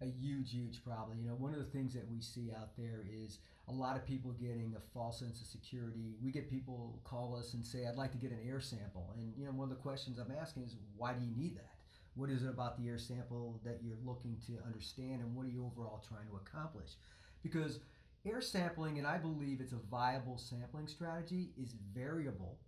a 0.00 0.06
huge, 0.06 0.52
huge 0.52 0.84
problem. 0.84 1.18
You 1.20 1.28
know, 1.28 1.34
one 1.34 1.52
of 1.52 1.58
the 1.58 1.64
things 1.64 1.94
that 1.94 2.08
we 2.08 2.20
see 2.20 2.50
out 2.56 2.76
there 2.76 3.04
is 3.10 3.38
a 3.68 3.72
lot 3.72 3.96
of 3.96 4.04
people 4.04 4.32
getting 4.32 4.74
a 4.76 4.80
false 4.92 5.18
sense 5.18 5.40
of 5.40 5.46
security. 5.46 6.14
We 6.22 6.30
get 6.30 6.50
people 6.50 7.00
call 7.04 7.36
us 7.36 7.54
and 7.54 7.64
say, 7.64 7.86
"I'd 7.86 7.96
like 7.96 8.12
to 8.12 8.18
get 8.18 8.30
an 8.30 8.40
air 8.46 8.60
sample," 8.60 9.12
and 9.16 9.34
you 9.36 9.44
know, 9.44 9.52
one 9.52 9.70
of 9.70 9.76
the 9.76 9.82
questions 9.82 10.18
I'm 10.18 10.30
asking 10.30 10.64
is, 10.64 10.76
"Why 10.96 11.14
do 11.14 11.24
you 11.24 11.34
need 11.34 11.56
that?" 11.56 11.78
What 12.14 12.30
is 12.30 12.44
it 12.44 12.48
about 12.48 12.78
the 12.78 12.88
air 12.88 12.98
sample 12.98 13.60
that 13.64 13.82
you're 13.82 13.98
looking 14.04 14.38
to 14.46 14.62
understand, 14.64 15.20
and 15.20 15.34
what 15.34 15.46
are 15.46 15.50
you 15.50 15.64
overall 15.64 15.98
trying 15.98 16.26
to 16.28 16.36
accomplish? 16.36 16.96
Because 17.42 17.80
air 18.24 18.40
sampling, 18.40 18.98
and 18.98 19.06
I 19.06 19.18
believe 19.18 19.60
it's 19.60 19.72
a 19.72 19.76
viable 19.90 20.38
sampling 20.38 20.88
strategy, 20.88 21.52
is 21.56 21.74
variable, 21.94 22.58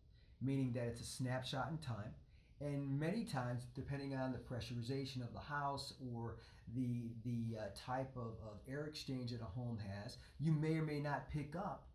meaning 0.41 0.73
that 0.75 0.87
it's 0.87 1.01
a 1.01 1.05
snapshot 1.05 1.71
in 1.71 1.79
time. 1.79 2.15
And 2.61 2.99
many 2.99 3.25
times, 3.25 3.63
depending 3.75 4.17
on 4.17 4.33
the 4.33 4.39
pressurization 4.39 5.23
of 5.23 5.33
the 5.33 5.41
house 5.41 5.95
or 6.13 6.37
the, 6.75 7.13
the 7.25 7.57
uh, 7.57 7.63
type 7.87 8.11
of, 8.17 8.35
of 8.45 8.59
air 8.69 8.87
exchange 8.87 9.31
that 9.31 9.41
a 9.41 9.45
home 9.45 9.79
has, 10.03 10.17
you 10.41 10.53
may 10.53 10.75
or 10.75 10.83
may 10.83 10.99
not 10.99 11.31
pick 11.31 11.55
up 11.55 11.87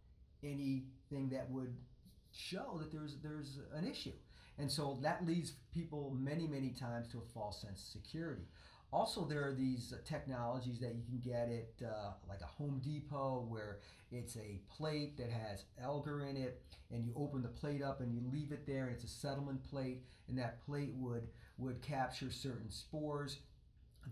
anything 0.42 1.30
that 1.32 1.50
would 1.50 1.76
show 2.32 2.78
that 2.80 2.92
there's, 2.92 3.18
there's 3.22 3.60
an 3.76 3.86
issue. 3.86 4.14
And 4.58 4.72
so 4.72 5.00
that 5.02 5.26
leads 5.26 5.54
people 5.74 6.16
many, 6.18 6.48
many 6.48 6.70
times 6.70 7.08
to 7.10 7.18
a 7.18 7.34
false 7.34 7.62
sense 7.62 7.82
of 7.82 8.02
security. 8.02 8.44
Also, 8.94 9.26
there 9.26 9.44
are 9.48 9.54
these 9.54 9.94
technologies 10.06 10.80
that 10.80 10.94
you 10.96 11.04
can 11.04 11.20
get 11.20 11.50
at 11.50 11.88
uh, 11.88 12.12
like 12.30 12.42
a 12.42 12.46
Home 12.46 12.80
Depot 12.84 13.46
where 13.50 13.80
it's 14.12 14.38
a 14.38 14.60
plate 14.78 15.18
that 15.18 15.32
has 15.32 15.66
agar 15.84 16.22
in 16.22 16.38
it, 16.38 16.62
and 16.92 17.04
you 17.04 17.12
open 17.16 17.42
the 17.42 17.48
plate 17.48 17.82
up 17.82 18.02
and 18.02 18.14
you 18.14 18.22
leave 18.32 18.52
it 18.52 18.68
there, 18.68 18.86
and 18.86 18.94
it's 18.94 19.04
a 19.04 19.08
settlement 19.08 19.64
plate, 19.64 20.04
and 20.28 20.38
that 20.38 20.64
plate 20.64 20.94
would 20.96 21.28
would 21.58 21.82
capture 21.82 22.30
certain 22.30 22.70
spores. 22.70 23.40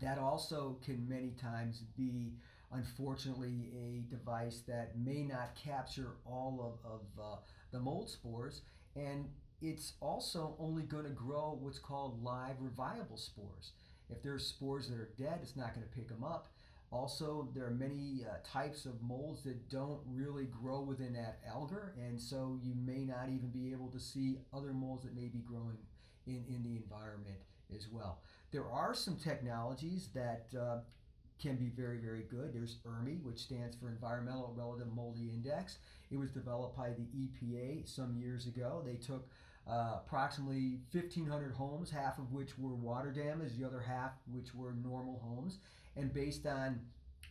That 0.01 0.17
also 0.17 0.77
can 0.83 1.07
many 1.07 1.31
times 1.31 1.83
be, 1.95 2.33
unfortunately, 2.71 3.71
a 3.75 4.09
device 4.09 4.61
that 4.67 4.97
may 4.97 5.23
not 5.23 5.55
capture 5.55 6.15
all 6.25 6.79
of, 6.83 6.91
of 6.91 7.01
uh, 7.21 7.35
the 7.71 7.79
mold 7.79 8.09
spores, 8.09 8.61
and 8.95 9.25
it's 9.61 9.93
also 9.99 10.55
only 10.59 10.83
going 10.83 11.03
to 11.03 11.11
grow 11.11 11.57
what's 11.59 11.77
called 11.77 12.23
live 12.23 12.55
viable 12.75 13.17
spores. 13.17 13.73
If 14.11 14.21
there's 14.21 14.45
spores 14.45 14.89
that 14.89 14.95
are 14.95 15.11
dead, 15.17 15.39
it's 15.41 15.55
not 15.55 15.73
going 15.73 15.85
to 15.85 15.93
pick 15.95 16.07
them 16.09 16.23
up. 16.23 16.49
Also, 16.91 17.47
there 17.55 17.65
are 17.65 17.71
many 17.71 18.25
uh, 18.29 18.33
types 18.45 18.85
of 18.85 19.01
molds 19.01 19.43
that 19.43 19.69
don't 19.69 20.01
really 20.05 20.45
grow 20.45 20.81
within 20.81 21.13
that 21.13 21.39
agar, 21.47 21.93
and 21.97 22.19
so 22.19 22.59
you 22.61 22.73
may 22.75 23.05
not 23.05 23.29
even 23.29 23.49
be 23.49 23.71
able 23.71 23.87
to 23.87 23.99
see 23.99 24.39
other 24.53 24.73
molds 24.73 25.05
that 25.05 25.15
may 25.15 25.29
be 25.29 25.39
growing 25.39 25.77
in, 26.27 26.43
in 26.49 26.61
the 26.63 26.75
environment 26.75 27.39
as 27.73 27.87
well. 27.89 28.19
There 28.51 28.69
are 28.69 28.93
some 28.93 29.15
technologies 29.15 30.09
that 30.13 30.47
uh, 30.59 30.79
can 31.41 31.55
be 31.55 31.69
very, 31.69 31.97
very 31.97 32.23
good. 32.23 32.53
There's 32.53 32.77
ERMI, 32.85 33.23
which 33.23 33.39
stands 33.39 33.75
for 33.75 33.89
Environmental 33.89 34.53
Relative 34.57 34.93
Moldy 34.93 35.29
Index. 35.33 35.77
It 36.11 36.17
was 36.17 36.29
developed 36.29 36.77
by 36.77 36.89
the 36.89 37.07
EPA 37.17 37.87
some 37.87 38.15
years 38.17 38.47
ago. 38.47 38.83
They 38.85 38.95
took 38.95 39.29
uh, 39.69 39.99
approximately 40.05 40.79
1,500 40.91 41.53
homes, 41.53 41.91
half 41.91 42.17
of 42.17 42.31
which 42.31 42.57
were 42.57 42.75
water 42.75 43.11
damaged, 43.11 43.59
the 43.59 43.65
other 43.65 43.79
half 43.79 44.11
which 44.31 44.53
were 44.55 44.73
normal 44.83 45.19
homes, 45.23 45.57
and 45.95 46.13
based 46.13 46.45
on 46.45 46.79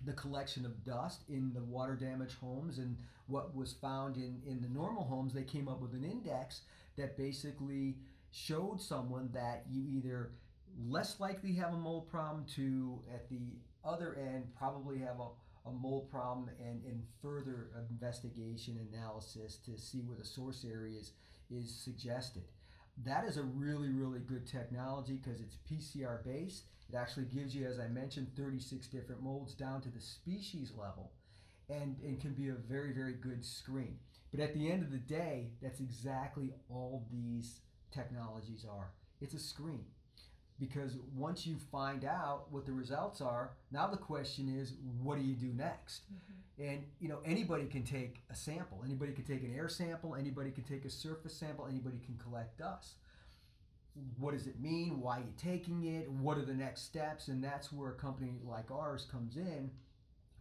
the 0.06 0.12
collection 0.12 0.64
of 0.64 0.84
dust 0.84 1.22
in 1.28 1.52
the 1.52 1.62
water 1.62 1.94
damaged 1.94 2.36
homes 2.40 2.78
and 2.78 2.96
what 3.26 3.54
was 3.54 3.74
found 3.74 4.16
in, 4.16 4.40
in 4.46 4.60
the 4.62 4.68
normal 4.68 5.04
homes, 5.04 5.32
they 5.32 5.42
came 5.42 5.68
up 5.68 5.80
with 5.80 5.92
an 5.92 6.04
index 6.04 6.62
that 6.96 7.16
basically 7.16 7.96
showed 8.32 8.80
someone 8.80 9.28
that 9.32 9.64
you 9.70 9.84
either 9.88 10.32
less 10.88 11.20
likely 11.20 11.52
have 11.52 11.74
a 11.74 11.76
mold 11.76 12.08
problem 12.08 12.44
to 12.54 13.00
at 13.12 13.28
the 13.28 13.40
other 13.84 14.16
end 14.18 14.44
probably 14.56 14.98
have 14.98 15.18
a, 15.20 15.68
a 15.68 15.72
mold 15.72 16.10
problem 16.10 16.48
and 16.60 16.82
in 16.84 17.02
further 17.20 17.68
investigation 17.90 18.78
analysis 18.92 19.58
to 19.64 19.76
see 19.76 19.98
where 19.98 20.16
the 20.16 20.24
source 20.24 20.64
areas 20.64 21.12
is 21.39 21.39
suggested. 21.66 22.44
That 23.04 23.24
is 23.24 23.36
a 23.36 23.42
really, 23.42 23.88
really 23.88 24.20
good 24.20 24.46
technology 24.46 25.14
because 25.22 25.40
it's 25.40 25.56
PCR 25.70 26.22
based. 26.24 26.64
It 26.88 26.96
actually 26.96 27.26
gives 27.26 27.54
you, 27.54 27.66
as 27.66 27.78
I 27.78 27.88
mentioned, 27.88 28.28
36 28.36 28.86
different 28.88 29.22
molds 29.22 29.54
down 29.54 29.80
to 29.82 29.88
the 29.88 30.00
species 30.00 30.72
level 30.76 31.12
and, 31.68 31.96
and 32.02 32.20
can 32.20 32.34
be 32.34 32.48
a 32.48 32.54
very, 32.54 32.92
very 32.92 33.14
good 33.14 33.44
screen. 33.44 33.98
But 34.30 34.40
at 34.40 34.54
the 34.54 34.70
end 34.70 34.82
of 34.82 34.90
the 34.90 34.98
day, 34.98 35.52
that's 35.62 35.80
exactly 35.80 36.52
all 36.68 37.06
these 37.10 37.60
technologies 37.92 38.66
are. 38.70 38.90
It's 39.20 39.34
a 39.34 39.38
screen. 39.38 39.84
Because 40.58 40.98
once 41.16 41.46
you 41.46 41.56
find 41.72 42.04
out 42.04 42.44
what 42.50 42.66
the 42.66 42.72
results 42.72 43.20
are, 43.20 43.52
now 43.72 43.86
the 43.86 43.96
question 43.96 44.54
is, 44.54 44.74
what 45.02 45.18
do 45.18 45.24
you 45.24 45.34
do 45.34 45.52
next? 45.54 46.02
Mm-hmm. 46.12 46.40
And 46.60 46.84
you 47.00 47.08
know, 47.08 47.20
anybody 47.24 47.64
can 47.64 47.84
take 47.84 48.22
a 48.30 48.34
sample. 48.34 48.82
Anybody 48.84 49.12
can 49.12 49.24
take 49.24 49.42
an 49.42 49.54
air 49.56 49.68
sample. 49.68 50.14
Anybody 50.14 50.50
can 50.50 50.64
take 50.64 50.84
a 50.84 50.90
surface 50.90 51.34
sample. 51.34 51.66
Anybody 51.66 51.98
can 52.04 52.16
collect 52.18 52.58
dust. 52.58 52.96
What 54.18 54.34
does 54.34 54.46
it 54.46 54.60
mean? 54.60 55.00
Why 55.00 55.18
are 55.18 55.20
you 55.20 55.32
taking 55.36 55.84
it? 55.84 56.10
What 56.10 56.38
are 56.38 56.44
the 56.44 56.54
next 56.54 56.82
steps? 56.82 57.28
And 57.28 57.42
that's 57.42 57.72
where 57.72 57.90
a 57.90 57.94
company 57.94 58.40
like 58.44 58.70
ours 58.70 59.06
comes 59.10 59.36
in, 59.36 59.70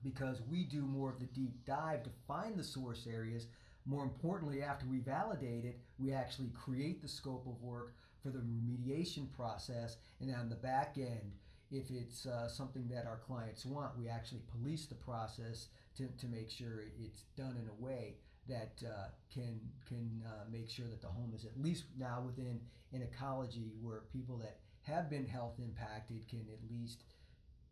because 0.03 0.41
we 0.49 0.63
do 0.63 0.81
more 0.81 1.09
of 1.09 1.19
the 1.19 1.25
deep 1.25 1.65
dive 1.65 2.03
to 2.03 2.09
find 2.27 2.57
the 2.57 2.63
source 2.63 3.07
areas. 3.09 3.47
More 3.85 4.03
importantly, 4.03 4.61
after 4.61 4.85
we 4.85 4.99
validate 4.99 5.65
it, 5.65 5.79
we 5.97 6.13
actually 6.13 6.49
create 6.49 7.01
the 7.01 7.07
scope 7.07 7.47
of 7.47 7.61
work 7.61 7.95
for 8.21 8.29
the 8.29 8.39
remediation 8.39 9.31
process. 9.31 9.97
And 10.19 10.33
on 10.35 10.49
the 10.49 10.55
back 10.55 10.95
end, 10.97 11.31
if 11.71 11.89
it's 11.89 12.25
uh, 12.25 12.47
something 12.47 12.87
that 12.89 13.05
our 13.05 13.19
clients 13.25 13.65
want, 13.65 13.97
we 13.97 14.09
actually 14.09 14.41
police 14.51 14.85
the 14.85 14.95
process 14.95 15.67
to, 15.99 16.07
to 16.17 16.27
make 16.27 16.49
sure 16.49 16.85
it's 16.97 17.23
done 17.37 17.55
in 17.61 17.69
a 17.69 17.83
way 17.83 18.15
that 18.47 18.81
uh, 18.85 19.09
can 19.31 19.59
can 19.87 20.23
uh, 20.25 20.45
make 20.51 20.69
sure 20.69 20.87
that 20.87 21.01
the 21.01 21.07
home 21.07 21.33
is 21.35 21.45
at 21.45 21.59
least 21.61 21.83
now 21.97 22.23
within 22.25 22.59
an 22.93 23.01
ecology 23.01 23.73
where 23.81 24.03
people 24.11 24.37
that 24.37 24.59
have 24.81 25.09
been 25.09 25.25
health 25.25 25.59
impacted 25.59 26.27
can 26.27 26.45
at 26.51 26.71
least 26.71 27.03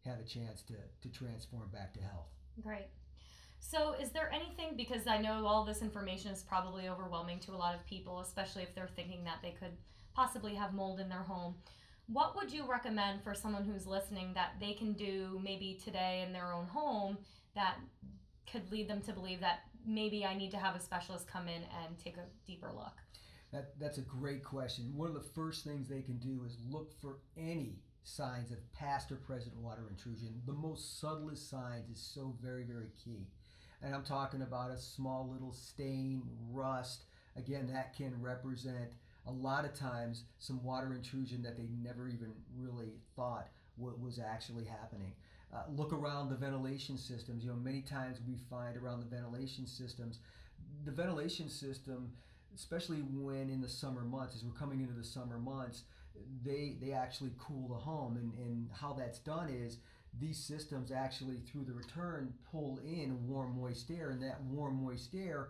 have 0.06 0.20
a 0.20 0.24
chance 0.24 0.62
to, 0.62 0.76
to 1.02 1.10
transform 1.10 1.68
back 1.74 1.94
to 1.94 2.00
health. 2.02 2.28
Great. 2.62 2.88
So, 3.60 3.96
is 4.00 4.12
there 4.12 4.32
anything, 4.32 4.78
because 4.78 5.08
I 5.08 5.18
know 5.18 5.48
all 5.48 5.66
this 5.66 5.82
information 5.82 6.32
is 6.32 6.44
probably 6.44 6.88
overwhelming 6.88 7.40
to 7.40 7.52
a 7.52 7.58
lot 7.58 7.74
of 7.74 7.86
people, 7.88 8.20
especially 8.20 8.62
if 8.62 8.76
they're 8.76 8.90
thinking 8.96 9.24
that 9.24 9.40
they 9.42 9.52
could 9.52 9.76
possibly 10.14 10.54
have 10.54 10.74
mold 10.74 11.00
in 11.00 11.10
their 11.10 11.24
home. 11.24 11.56
What 12.08 12.36
would 12.36 12.52
you 12.52 12.70
recommend 12.70 13.24
for 13.24 13.34
someone 13.34 13.66
who's 13.66 13.86
listening 13.86 14.32
that 14.36 14.54
they 14.60 14.74
can 14.74 14.94
do 14.94 15.42
maybe 15.44 15.80
today 15.84 16.24
in 16.26 16.34
their 16.34 16.54
own 16.54 16.66
home 16.66 17.18
that 17.56 17.78
could 18.52 18.72
lead 18.72 18.90
them 18.90 19.02
to 19.02 19.14
believe 19.14 19.42
that 19.42 19.60
maybe 19.86 20.26
I 20.26 20.36
need 20.36 20.52
to 20.52 20.58
have 20.58 20.76
a 20.76 20.80
specialist 20.80 21.28
come 21.28 21.48
in 21.48 21.64
and 21.64 21.98
take 22.04 22.18
a 22.18 22.26
deeper 22.46 22.72
look? 22.74 22.94
That, 23.52 23.80
that's 23.80 23.98
a 23.98 24.02
great 24.02 24.44
question. 24.44 24.92
One 24.96 25.08
of 25.08 25.14
the 25.14 25.30
first 25.36 25.64
things 25.64 25.88
they 25.88 26.02
can 26.02 26.18
do 26.18 26.44
is 26.46 26.58
look 26.70 26.92
for 27.02 27.20
any 27.38 27.80
signs 28.04 28.52
of 28.52 28.58
past 28.74 29.12
or 29.12 29.16
present 29.16 29.56
water 29.58 29.84
intrusion. 29.90 30.42
The 30.46 30.54
most 30.54 31.00
subtlest 31.00 31.50
signs 31.50 31.90
is 31.90 32.02
so 32.02 32.36
very, 32.42 32.64
very 32.64 32.90
key. 33.04 33.28
And 33.82 33.94
I'm 33.94 34.04
talking 34.04 34.42
about 34.42 34.72
a 34.72 34.78
small 34.78 35.30
little 35.32 35.54
stain, 35.54 36.24
rust. 36.52 37.04
Again, 37.36 37.70
that 37.74 37.96
can 37.96 38.20
represent 38.22 38.94
a 39.28 39.32
lot 39.32 39.66
of 39.66 39.74
times 39.74 40.24
some 40.40 40.64
water 40.64 40.94
intrusion 40.94 41.44
that 41.44 41.58
they 41.58 41.68
never 41.82 42.08
even 42.08 42.32
really 42.58 42.94
thought 43.16 43.50
what 43.76 44.00
was 44.00 44.20
actually 44.20 44.66
happening. 44.66 45.14
Uh, 45.54 45.62
look 45.76 45.94
around 45.94 46.30
the 46.30 46.36
ventilation 46.36 46.98
systems. 46.98 47.44
You 47.44 47.52
know, 47.52 47.56
many 47.56 47.82
times 47.82 48.18
we 48.28 48.36
find 48.50 48.76
around 48.76 49.00
the 49.00 49.16
ventilation 49.16 49.66
systems, 49.66 50.20
the 50.84 50.92
ventilation 50.92 51.50
system, 51.50 52.12
especially 52.54 52.98
when 52.98 53.50
in 53.50 53.62
the 53.62 53.70
summer 53.70 54.02
months, 54.02 54.36
as 54.36 54.44
we're 54.44 54.60
coming 54.60 54.82
into 54.82 54.94
the 54.94 55.06
summer 55.06 55.38
months, 55.38 55.84
they 56.44 56.76
they 56.82 56.92
actually 56.92 57.32
cool 57.38 57.70
the 57.70 57.76
home, 57.76 58.18
and 58.18 58.34
and 58.46 58.70
how 58.74 58.92
that's 58.92 59.20
done 59.20 59.50
is 59.50 59.78
these 60.20 60.38
systems 60.38 60.92
actually 60.92 61.38
through 61.38 61.64
the 61.64 61.74
return 61.74 62.34
pull 62.52 62.80
in 62.86 63.28
warm 63.28 63.58
moist 63.60 63.90
air, 63.90 64.10
and 64.10 64.22
that 64.22 64.42
warm 64.44 64.84
moist 64.84 65.14
air 65.16 65.50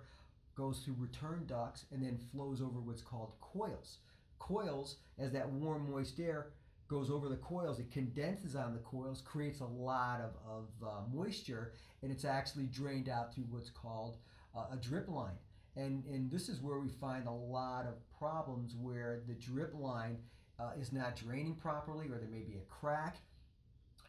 goes 0.56 0.80
through 0.80 0.96
return 0.98 1.46
ducts 1.48 1.86
and 1.92 2.04
then 2.04 2.20
flows 2.32 2.62
over 2.62 2.80
what's 2.80 3.02
called 3.02 3.32
coils. 3.42 3.98
Coils, 4.40 4.98
as 5.18 5.32
that 5.32 5.50
warm, 5.50 5.90
moist 5.90 6.20
air 6.20 6.48
goes 6.88 7.10
over 7.10 7.28
the 7.30 7.38
coils, 7.38 7.80
it 7.80 7.92
condenses 7.92 8.56
on 8.56 8.74
the 8.74 8.80
coils, 8.80 9.22
creates 9.22 9.60
a 9.60 9.66
lot 9.66 10.22
of, 10.22 10.32
of 10.48 10.68
uh, 10.86 11.02
moisture, 11.14 11.74
and 12.02 12.12
it's 12.12 12.26
actually 12.26 12.66
drained 12.66 13.10
out 13.10 13.34
through 13.34 13.46
what's 13.50 13.70
called 13.70 14.18
uh, 14.56 14.66
a 14.72 14.78
drip 14.78 15.08
line. 15.10 15.36
And, 15.76 16.06
and 16.06 16.32
this 16.32 16.50
is 16.50 16.62
where 16.62 16.80
we 16.80 16.90
find 16.90 17.28
a 17.28 17.32
lot 17.32 17.86
of 17.86 17.96
problems 18.18 18.76
where 18.76 19.22
the 19.28 19.34
drip 19.34 19.74
line 19.76 20.18
uh, 20.60 20.72
is 20.80 20.92
not 20.92 21.16
draining 21.16 21.56
properly, 21.56 22.08
or 22.08 22.18
there 22.18 22.30
may 22.30 22.42
be 22.42 22.56
a 22.58 22.74
crack, 22.74 23.18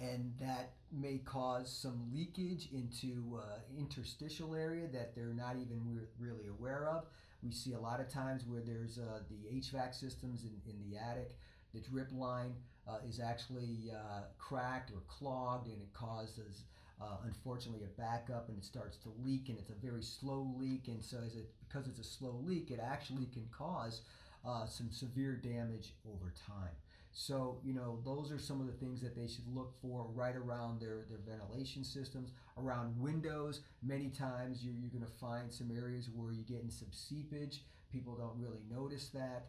and 0.00 0.32
that 0.40 0.72
may 0.92 1.18
cause 1.18 1.70
some 1.70 2.10
leakage 2.12 2.68
into 2.72 3.38
uh, 3.38 3.58
interstitial 3.76 4.54
area 4.54 4.86
that 4.92 5.14
they're 5.14 5.34
not 5.34 5.56
even 5.56 5.80
re- 5.84 6.06
really 6.18 6.46
aware 6.46 6.88
of. 6.88 7.04
We 7.42 7.52
see 7.52 7.72
a 7.74 7.80
lot 7.80 8.00
of 8.00 8.08
times 8.08 8.44
where 8.46 8.60
there's 8.60 8.98
uh, 8.98 9.20
the 9.28 9.56
HVAC 9.56 9.94
systems 9.94 10.44
in, 10.44 10.70
in 10.70 10.90
the 10.90 10.96
attic, 10.96 11.36
the 11.74 11.80
drip 11.80 12.10
line 12.12 12.54
uh, 12.88 12.98
is 13.06 13.20
actually 13.20 13.90
uh, 13.92 14.22
cracked 14.38 14.90
or 14.90 15.00
clogged, 15.08 15.68
and 15.68 15.80
it 15.80 15.92
causes, 15.92 16.64
uh, 17.00 17.16
unfortunately, 17.24 17.84
a 17.84 18.00
backup 18.00 18.48
and 18.48 18.58
it 18.58 18.64
starts 18.64 18.96
to 18.98 19.12
leak, 19.22 19.48
and 19.48 19.58
it's 19.58 19.70
a 19.70 19.86
very 19.86 20.02
slow 20.02 20.52
leak. 20.58 20.88
And 20.88 21.02
so, 21.02 21.18
it, 21.18 21.50
because 21.60 21.86
it's 21.86 22.00
a 22.00 22.04
slow 22.04 22.40
leak, 22.42 22.70
it 22.70 22.80
actually 22.82 23.26
can 23.26 23.46
cause 23.52 24.02
uh, 24.46 24.66
some 24.66 24.90
severe 24.90 25.34
damage 25.34 25.94
over 26.06 26.32
time. 26.46 26.72
So, 27.12 27.58
you 27.64 27.74
know, 27.74 27.98
those 28.04 28.30
are 28.30 28.38
some 28.38 28.60
of 28.60 28.66
the 28.66 28.72
things 28.74 29.00
that 29.00 29.16
they 29.16 29.26
should 29.26 29.46
look 29.52 29.72
for 29.82 30.06
right 30.14 30.36
around 30.36 30.80
their, 30.80 31.04
their 31.08 31.18
ventilation 31.26 31.82
systems, 31.82 32.30
around 32.56 32.98
windows. 33.00 33.62
Many 33.82 34.08
times 34.08 34.64
you're, 34.64 34.74
you're 34.74 34.90
going 34.90 35.04
to 35.04 35.18
find 35.18 35.52
some 35.52 35.70
areas 35.76 36.08
where 36.14 36.32
you're 36.32 36.44
getting 36.44 36.70
some 36.70 36.88
seepage. 36.92 37.64
People 37.90 38.14
don't 38.14 38.38
really 38.38 38.62
notice 38.70 39.08
that. 39.08 39.46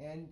And 0.00 0.28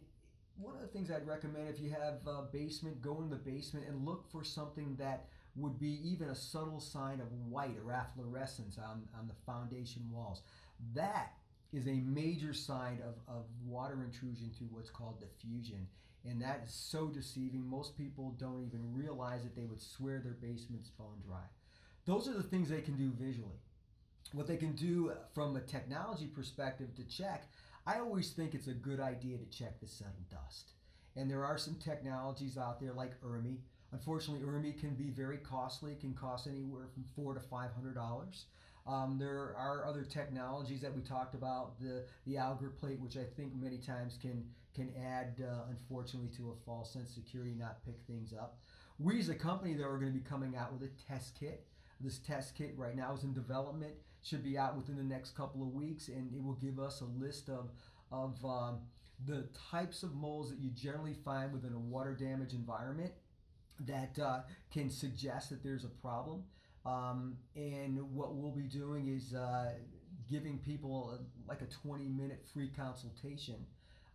one 0.59 0.75
of 0.75 0.83
the 0.83 0.89
things 0.89 1.11
I'd 1.11 1.27
recommend 1.27 1.69
if 1.69 1.81
you 1.81 1.91
have 1.91 2.27
a 2.27 2.43
basement, 2.53 3.01
go 3.01 3.21
in 3.23 3.31
the 3.31 3.37
basement 3.37 3.87
and 3.89 4.05
look 4.05 4.31
for 4.31 4.45
something 4.45 4.97
that 4.99 5.27
would 5.57 5.79
be 5.79 6.01
even 6.05 6.29
a 6.29 6.35
subtle 6.35 6.81
sign 6.81 7.21
of 7.21 7.33
white 7.49 7.77
or 7.85 7.93
efflorescence 7.93 8.79
on, 8.79 9.09
on 9.19 9.27
the 9.27 9.35
foundation 9.47 10.03
walls. 10.13 10.43
That 10.95 11.33
is 11.73 11.87
a 11.87 12.03
major 12.05 12.53
sign 12.53 12.99
of, 13.07 13.15
of 13.33 13.45
water 13.65 14.03
intrusion 14.05 14.51
through 14.57 14.69
what's 14.71 14.91
called 14.91 15.21
diffusion 15.21 15.87
And 16.25 16.43
that 16.43 16.63
is 16.67 16.73
so 16.73 17.07
deceiving. 17.07 17.65
Most 17.69 17.97
people 17.97 18.35
don't 18.39 18.65
even 18.67 18.93
realize 18.95 19.43
that 19.43 19.55
they 19.57 19.67
would 19.67 19.81
swear 19.81 20.21
their 20.21 20.35
basement's 20.35 20.91
bone 20.91 21.21
dry. 21.27 21.45
Those 22.07 22.29
are 22.29 22.35
the 22.35 22.43
things 22.43 22.69
they 22.69 22.81
can 22.81 22.97
do 22.97 23.13
visually. 23.19 23.61
What 24.33 24.47
they 24.47 24.57
can 24.57 24.73
do 24.73 25.13
from 25.35 25.57
a 25.57 25.61
technology 25.61 26.27
perspective 26.27 26.95
to 26.97 27.05
check, 27.05 27.49
I 27.87 27.99
always 27.99 28.31
think 28.31 28.55
it's 28.55 28.66
a 28.69 28.75
good 28.75 29.01
idea 29.01 29.38
to 29.38 29.45
check 29.47 29.81
the 29.81 29.88
and 30.05 30.29
dust. 30.29 30.73
And 31.16 31.31
there 31.31 31.45
are 31.45 31.59
some 31.59 31.75
technologies 31.75 32.57
out 32.57 32.81
there 32.81 32.93
like 32.93 33.21
ERMI. 33.23 33.59
Unfortunately, 33.93 34.45
ERMI 34.47 34.79
can 34.79 34.95
be 34.95 35.11
very 35.11 35.38
costly. 35.38 35.93
It 35.93 36.01
can 36.01 36.14
cost 36.14 36.47
anywhere 36.47 36.87
from 36.93 37.05
four 37.16 37.35
to 37.35 37.40
five 37.40 37.73
hundred 37.73 37.95
dollars. 37.95 38.47
Um, 38.87 39.19
there 39.19 39.55
are 39.59 39.85
other 39.87 40.05
technologies 40.05 40.81
that 40.81 40.95
we 40.95 41.03
talked 41.03 41.35
about, 41.35 41.79
the 41.81 42.05
the 42.27 42.37
Agar 42.37 42.71
plate, 42.79 43.01
which 43.01 43.16
I 43.16 43.25
think 43.37 43.55
many 43.55 43.79
times 43.79 44.19
can 44.21 44.45
can 44.75 44.93
add, 44.97 45.43
uh, 45.43 45.64
unfortunately, 45.69 46.31
to 46.37 46.51
a 46.51 46.64
false 46.64 46.93
sense 46.93 47.09
of 47.11 47.14
security, 47.25 47.55
not 47.59 47.85
pick 47.85 47.97
things 48.07 48.33
up. 48.33 48.59
We 48.99 49.19
as 49.19 49.29
a 49.29 49.35
company, 49.35 49.75
though, 49.75 49.88
are 49.88 49.99
going 49.99 50.12
to 50.12 50.19
be 50.19 50.25
coming 50.25 50.55
out 50.57 50.73
with 50.73 50.83
a 50.83 51.12
test 51.12 51.35
kit. 51.38 51.66
This 52.01 52.19
test 52.19 52.55
kit 52.57 52.75
right 52.77 52.97
now 52.97 53.14
is 53.14 53.25
in 53.25 53.35
development, 53.35 53.95
should 54.23 54.45
be 54.45 54.59
out 54.59 54.77
within 54.77 54.97
the 54.97 55.03
next 55.03 55.37
couple 55.37 55.63
of 55.63 55.73
weeks, 55.73 56.09
and 56.09 56.33
it 56.35 56.43
will 56.43 56.55
give 56.55 56.79
us 56.79 57.01
a 57.01 57.23
list 57.23 57.49
of 57.49 57.71
of 58.13 58.45
um, 58.45 58.79
the 59.27 59.47
types 59.71 60.03
of 60.03 60.15
moles 60.15 60.51
that 60.51 60.59
you 60.59 60.71
generally 60.71 61.15
find 61.25 61.53
within 61.53 61.73
a 61.73 61.79
water 61.79 62.15
damage 62.15 62.55
environment 62.55 63.13
that 63.87 64.19
uh, 64.19 64.41
can 64.73 64.91
suggest 64.91 65.51
that 65.51 65.63
there's 65.63 65.85
a 65.85 65.89
problem. 65.89 66.45
Um, 66.85 67.37
and 67.55 67.99
what 68.15 68.35
we'll 68.35 68.53
be 68.53 68.63
doing 68.63 69.09
is 69.09 69.35
uh, 69.35 69.73
giving 70.31 70.59
people 70.59 71.19
a, 71.19 71.49
like 71.49 71.63
a 71.63 71.67
20 71.67 72.05
minute 72.09 72.43
free 72.53 72.71
consultation 72.75 73.67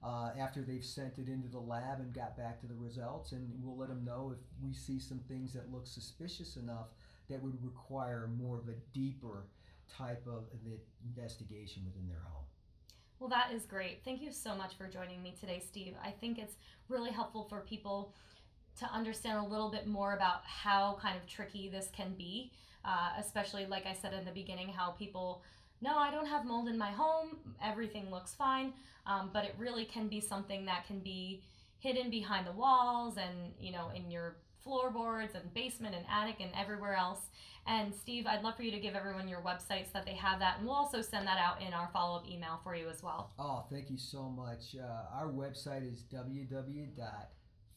uh, 0.04 0.32
after 0.40 0.62
they've 0.62 0.84
sent 0.84 1.18
it 1.18 1.28
into 1.28 1.48
the 1.48 1.60
lab 1.60 2.00
and 2.00 2.14
got 2.14 2.38
back 2.38 2.60
to 2.62 2.68
the 2.68 2.76
results. 2.76 3.32
And 3.32 3.50
we'll 3.62 3.78
let 3.78 3.90
them 3.90 4.04
know 4.04 4.34
if 4.34 4.40
we 4.64 4.74
see 4.74 5.00
some 5.00 5.20
things 5.28 5.54
that 5.54 5.72
look 5.72 5.88
suspicious 5.88 6.58
enough 6.58 6.88
that 7.30 7.42
would 7.42 7.64
require 7.64 8.30
more 8.38 8.58
of 8.58 8.68
a 8.68 8.76
deeper 8.94 9.46
type 9.90 10.26
of 10.28 10.46
investigation 11.04 11.84
within 11.86 12.08
their 12.08 12.22
home. 12.24 12.44
Well, 13.20 13.30
that 13.30 13.52
is 13.54 13.66
great. 13.66 14.02
Thank 14.04 14.22
you 14.22 14.32
so 14.32 14.56
much 14.56 14.76
for 14.78 14.88
joining 14.88 15.24
me 15.24 15.36
today, 15.40 15.64
Steve. 15.66 15.94
I 16.04 16.12
think 16.12 16.38
it's 16.38 16.56
really 16.90 17.12
helpful 17.12 17.46
for 17.50 17.62
people 17.62 18.14
to 18.80 18.86
understand 18.94 19.38
a 19.38 19.50
little 19.50 19.72
bit 19.72 19.88
more 19.88 20.14
about 20.14 20.42
how 20.44 20.98
kind 21.02 21.18
of 21.18 21.26
tricky 21.26 21.70
this 21.70 21.90
can 21.96 22.14
be, 22.18 22.52
uh, 22.84 23.12
especially 23.18 23.66
like 23.66 23.86
I 23.86 23.94
said 23.94 24.14
in 24.14 24.26
the 24.26 24.32
beginning, 24.32 24.68
how 24.70 24.92
people 24.92 25.44
no, 25.82 25.98
I 25.98 26.10
don't 26.10 26.26
have 26.26 26.46
mold 26.46 26.68
in 26.70 26.78
my 26.78 26.90
home, 26.90 27.38
everything 27.64 28.10
looks 28.10 28.34
fine, 28.34 28.74
um, 29.06 29.30
but 29.34 29.44
it 29.44 29.56
really 29.58 29.86
can 29.86 30.08
be 30.08 30.20
something 30.20 30.66
that 30.66 30.88
can 30.88 31.00
be 31.00 31.44
hidden 31.80 32.10
behind 32.10 32.48
the 32.48 32.52
walls 32.52 33.18
and 33.18 33.54
you 33.60 33.72
know 33.72 33.92
in 33.94 34.10
your 34.10 34.38
floorboards 34.66 35.36
and 35.36 35.54
basement 35.54 35.96
and 35.96 36.06
attic 36.12 36.42
and 36.42 36.52
everywhere 36.60 36.96
else. 36.96 37.30
And 37.66 37.96
Steve, 37.96 38.28
I'd 38.28 38.44
love 38.44 38.58
for 38.58 38.64
you 38.64 38.72
to 38.72 38.80
give 38.80 38.96
everyone 38.96 39.30
your 39.30 39.42
website 39.42 39.86
so 39.86 39.92
that 39.94 40.06
they 40.06 40.16
have 40.16 40.40
that, 40.40 40.58
and 40.58 40.68
we'll 40.68 40.76
also 40.76 41.02
send 41.02 41.26
that 41.26 41.38
out 41.38 41.62
in 41.66 41.74
our 41.74 41.90
follow 41.94 42.18
up 42.18 42.30
email 42.30 42.60
for 42.64 42.76
you 42.76 42.90
as 42.90 43.02
well. 43.02 43.32
Oh, 43.40 43.66
thank 43.72 43.90
you 43.90 43.98
so 43.98 44.24
much. 44.24 44.76
Uh, 44.76 45.16
our 45.18 45.32
website 45.32 45.90
is 45.90 46.04
www 46.14 46.88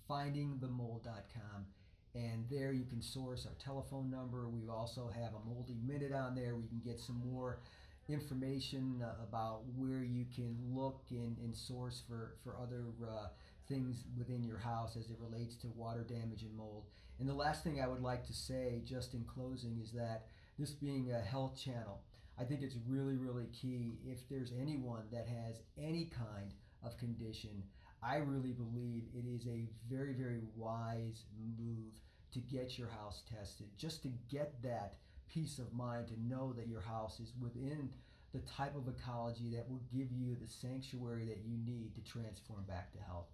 findingthemold.com. 0.09 1.67
And 2.15 2.45
there 2.51 2.73
you 2.73 2.85
can 2.85 3.03
source 3.03 3.47
our 3.47 3.55
telephone 3.63 4.11
number. 4.11 4.49
We 4.49 4.69
also 4.69 5.11
have 5.15 5.33
a 5.35 5.49
moldy 5.49 5.77
minute 5.87 6.13
on 6.13 6.35
there. 6.35 6.57
We 6.57 6.67
can 6.67 6.81
get 6.85 6.99
some 6.99 7.21
more 7.33 7.61
information 8.09 9.05
uh, 9.05 9.23
about 9.23 9.61
where 9.77 10.03
you 10.03 10.25
can 10.35 10.57
look 10.73 11.03
and, 11.11 11.37
and 11.39 11.55
source 11.55 12.03
for, 12.09 12.37
for 12.43 12.57
other 12.61 12.87
uh, 13.07 13.29
things 13.69 14.05
within 14.17 14.43
your 14.43 14.59
house 14.59 14.97
as 14.97 15.11
it 15.11 15.17
relates 15.21 15.55
to 15.57 15.69
water 15.69 16.05
damage 16.09 16.43
and 16.43 16.57
mold. 16.57 16.85
And 17.19 17.29
the 17.29 17.35
last 17.35 17.65
thing 17.65 17.81
I 17.81 17.89
would 17.89 18.03
like 18.03 18.25
to 18.27 18.33
say, 18.33 18.83
just 18.85 19.15
in 19.15 19.25
closing, 19.25 19.79
is 19.83 19.93
that 19.93 20.27
this 20.59 20.71
being 20.71 21.13
a 21.13 21.21
health 21.21 21.59
channel, 21.59 22.03
I 22.39 22.45
think 22.45 22.63
it's 22.63 22.77
really, 22.87 23.17
really 23.17 23.47
key 23.47 23.99
if 24.07 24.29
there's 24.29 24.53
anyone 24.61 25.05
that 25.13 25.27
has 25.27 25.61
any 25.77 26.07
kind 26.07 26.55
of 26.83 26.97
condition 26.97 27.65
I 28.03 28.17
really 28.17 28.53
believe 28.53 29.05
it 29.15 29.25
is 29.27 29.47
a 29.47 29.67
very, 29.91 30.13
very 30.13 30.41
wise 30.57 31.25
move 31.59 31.95
to 32.33 32.39
get 32.39 32.79
your 32.79 32.89
house 32.89 33.23
tested, 33.29 33.67
just 33.77 34.03
to 34.03 34.09
get 34.31 34.63
that 34.63 34.95
peace 35.29 35.59
of 35.59 35.73
mind 35.73 36.09
to 36.09 36.23
know 36.23 36.53
that 36.53 36.69
your 36.69 36.81
house 36.81 37.21
is 37.21 37.33
within 37.41 37.91
the 38.33 38.41
type 38.41 38.77
of 38.77 38.89
ecology 38.89 39.51
that 39.55 39.69
will 39.69 39.83
give 39.93 40.13
you 40.13 40.37
the 40.41 40.47
sanctuary 40.47 41.25
that 41.25 41.43
you 41.45 41.57
need 41.65 41.95
to 41.95 42.11
transform 42.13 42.63
back 42.65 42.93
to 42.93 42.99
health. 42.99 43.27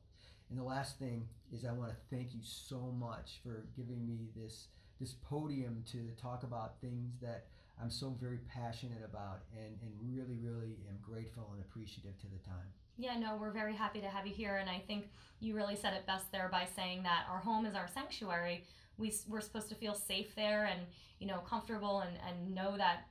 And 0.51 0.59
the 0.59 0.65
last 0.65 0.99
thing 0.99 1.29
is 1.53 1.65
I 1.65 1.73
want 1.73 1.91
to 1.91 1.97
thank 2.15 2.35
you 2.35 2.41
so 2.43 2.95
much 2.99 3.41
for 3.43 3.67
giving 3.77 4.07
me 4.07 4.29
this 4.37 4.69
this 5.01 5.15
podium 5.29 5.83
to 5.91 6.11
talk 6.21 6.45
about 6.45 6.81
things 6.81 7.15
that 7.21 7.47
I'm 7.81 7.91
so 7.91 8.17
very 8.21 8.39
passionate 8.49 9.03
about 9.05 9.41
and, 9.53 9.77
and 9.83 9.93
really, 10.01 10.39
really 10.39 10.77
am 10.89 10.97
grateful 11.03 11.51
and 11.53 11.61
appreciative 11.61 12.17
to 12.21 12.27
the 12.27 12.39
time. 12.49 12.69
Yeah, 12.97 13.19
no, 13.19 13.37
we're 13.37 13.51
very 13.51 13.75
happy 13.75 14.01
to 14.01 14.07
have 14.07 14.27
you 14.27 14.33
here. 14.33 14.57
And 14.57 14.71
I 14.71 14.81
think 14.87 15.09
you 15.41 15.55
really 15.55 15.75
said 15.75 15.95
it 15.95 16.07
best 16.07 16.31
there 16.31 16.49
by 16.51 16.67
saying 16.77 17.03
that 17.03 17.25
our 17.29 17.41
home 17.41 17.67
is 17.67 17.75
our 17.75 17.89
sanctuary. 17.89 18.65
We, 18.99 19.13
we're 19.29 19.41
supposed 19.41 19.69
to 19.71 19.75
feel 19.75 19.95
safe 19.95 20.35
there 20.37 20.67
and, 20.67 20.83
you 21.19 21.27
know, 21.27 21.39
comfortable 21.39 22.01
and, 22.01 22.17
and 22.29 22.55
know 22.55 22.77
that 22.77 23.09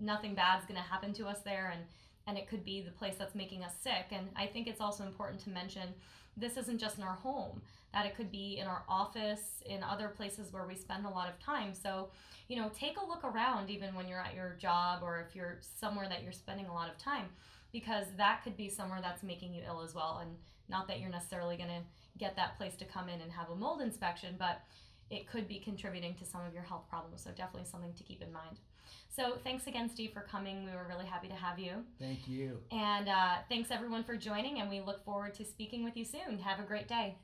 nothing 0.00 0.34
bad's 0.34 0.64
going 0.66 0.80
to 0.80 0.88
happen 0.88 1.12
to 1.14 1.26
us 1.26 1.40
there. 1.44 1.72
And, 1.74 1.82
and 2.28 2.38
it 2.38 2.48
could 2.48 2.64
be 2.64 2.82
the 2.82 2.92
place 2.92 3.16
that's 3.18 3.34
making 3.34 3.64
us 3.64 3.72
sick. 3.82 4.06
And 4.12 4.28
I 4.36 4.46
think 4.46 4.68
it's 4.68 4.80
also 4.80 5.04
important 5.04 5.40
to 5.40 5.50
mention 5.50 5.88
this 6.36 6.56
isn't 6.56 6.78
just 6.78 6.98
in 6.98 7.04
our 7.04 7.14
home, 7.14 7.62
that 7.92 8.06
it 8.06 8.16
could 8.16 8.30
be 8.30 8.58
in 8.58 8.66
our 8.66 8.82
office, 8.88 9.62
in 9.64 9.82
other 9.82 10.08
places 10.08 10.52
where 10.52 10.66
we 10.66 10.74
spend 10.74 11.06
a 11.06 11.10
lot 11.10 11.28
of 11.28 11.38
time. 11.38 11.74
So, 11.74 12.10
you 12.48 12.56
know, 12.56 12.70
take 12.78 12.98
a 13.00 13.06
look 13.06 13.24
around 13.24 13.70
even 13.70 13.94
when 13.94 14.06
you're 14.06 14.20
at 14.20 14.34
your 14.34 14.56
job 14.58 15.02
or 15.02 15.24
if 15.26 15.34
you're 15.34 15.58
somewhere 15.60 16.08
that 16.08 16.22
you're 16.22 16.32
spending 16.32 16.66
a 16.66 16.74
lot 16.74 16.90
of 16.90 16.98
time 16.98 17.26
because 17.72 18.06
that 18.16 18.42
could 18.44 18.56
be 18.56 18.68
somewhere 18.68 19.00
that's 19.02 19.22
making 19.22 19.54
you 19.54 19.62
ill 19.66 19.82
as 19.82 19.94
well. 19.94 20.20
And 20.22 20.36
not 20.68 20.88
that 20.88 21.00
you're 21.00 21.10
necessarily 21.10 21.56
going 21.56 21.68
to 21.68 21.82
get 22.18 22.36
that 22.36 22.56
place 22.56 22.74
to 22.76 22.84
come 22.84 23.08
in 23.08 23.20
and 23.20 23.30
have 23.32 23.50
a 23.50 23.54
mold 23.54 23.80
inspection, 23.80 24.36
but 24.38 24.62
it 25.10 25.28
could 25.28 25.46
be 25.46 25.58
contributing 25.58 26.14
to 26.14 26.24
some 26.24 26.40
of 26.46 26.52
your 26.52 26.62
health 26.62 26.88
problems. 26.88 27.22
So 27.22 27.30
definitely 27.30 27.68
something 27.68 27.92
to 27.94 28.02
keep 28.02 28.22
in 28.22 28.32
mind. 28.32 28.58
So 29.08 29.38
thanks 29.44 29.66
again, 29.66 29.88
Steve, 29.88 30.12
for 30.12 30.20
coming. 30.20 30.64
We 30.64 30.72
were 30.72 30.86
really 30.88 31.06
happy 31.06 31.28
to 31.28 31.34
have 31.34 31.58
you. 31.58 31.84
Thank 31.98 32.28
you. 32.28 32.58
And 32.70 33.08
uh, 33.08 33.36
thanks 33.48 33.70
everyone 33.70 34.04
for 34.04 34.16
joining, 34.16 34.60
and 34.60 34.68
we 34.68 34.80
look 34.80 35.04
forward 35.04 35.34
to 35.34 35.44
speaking 35.44 35.84
with 35.84 35.96
you 35.96 36.04
soon. 36.04 36.38
Have 36.38 36.60
a 36.60 36.64
great 36.64 36.88
day. 36.88 37.16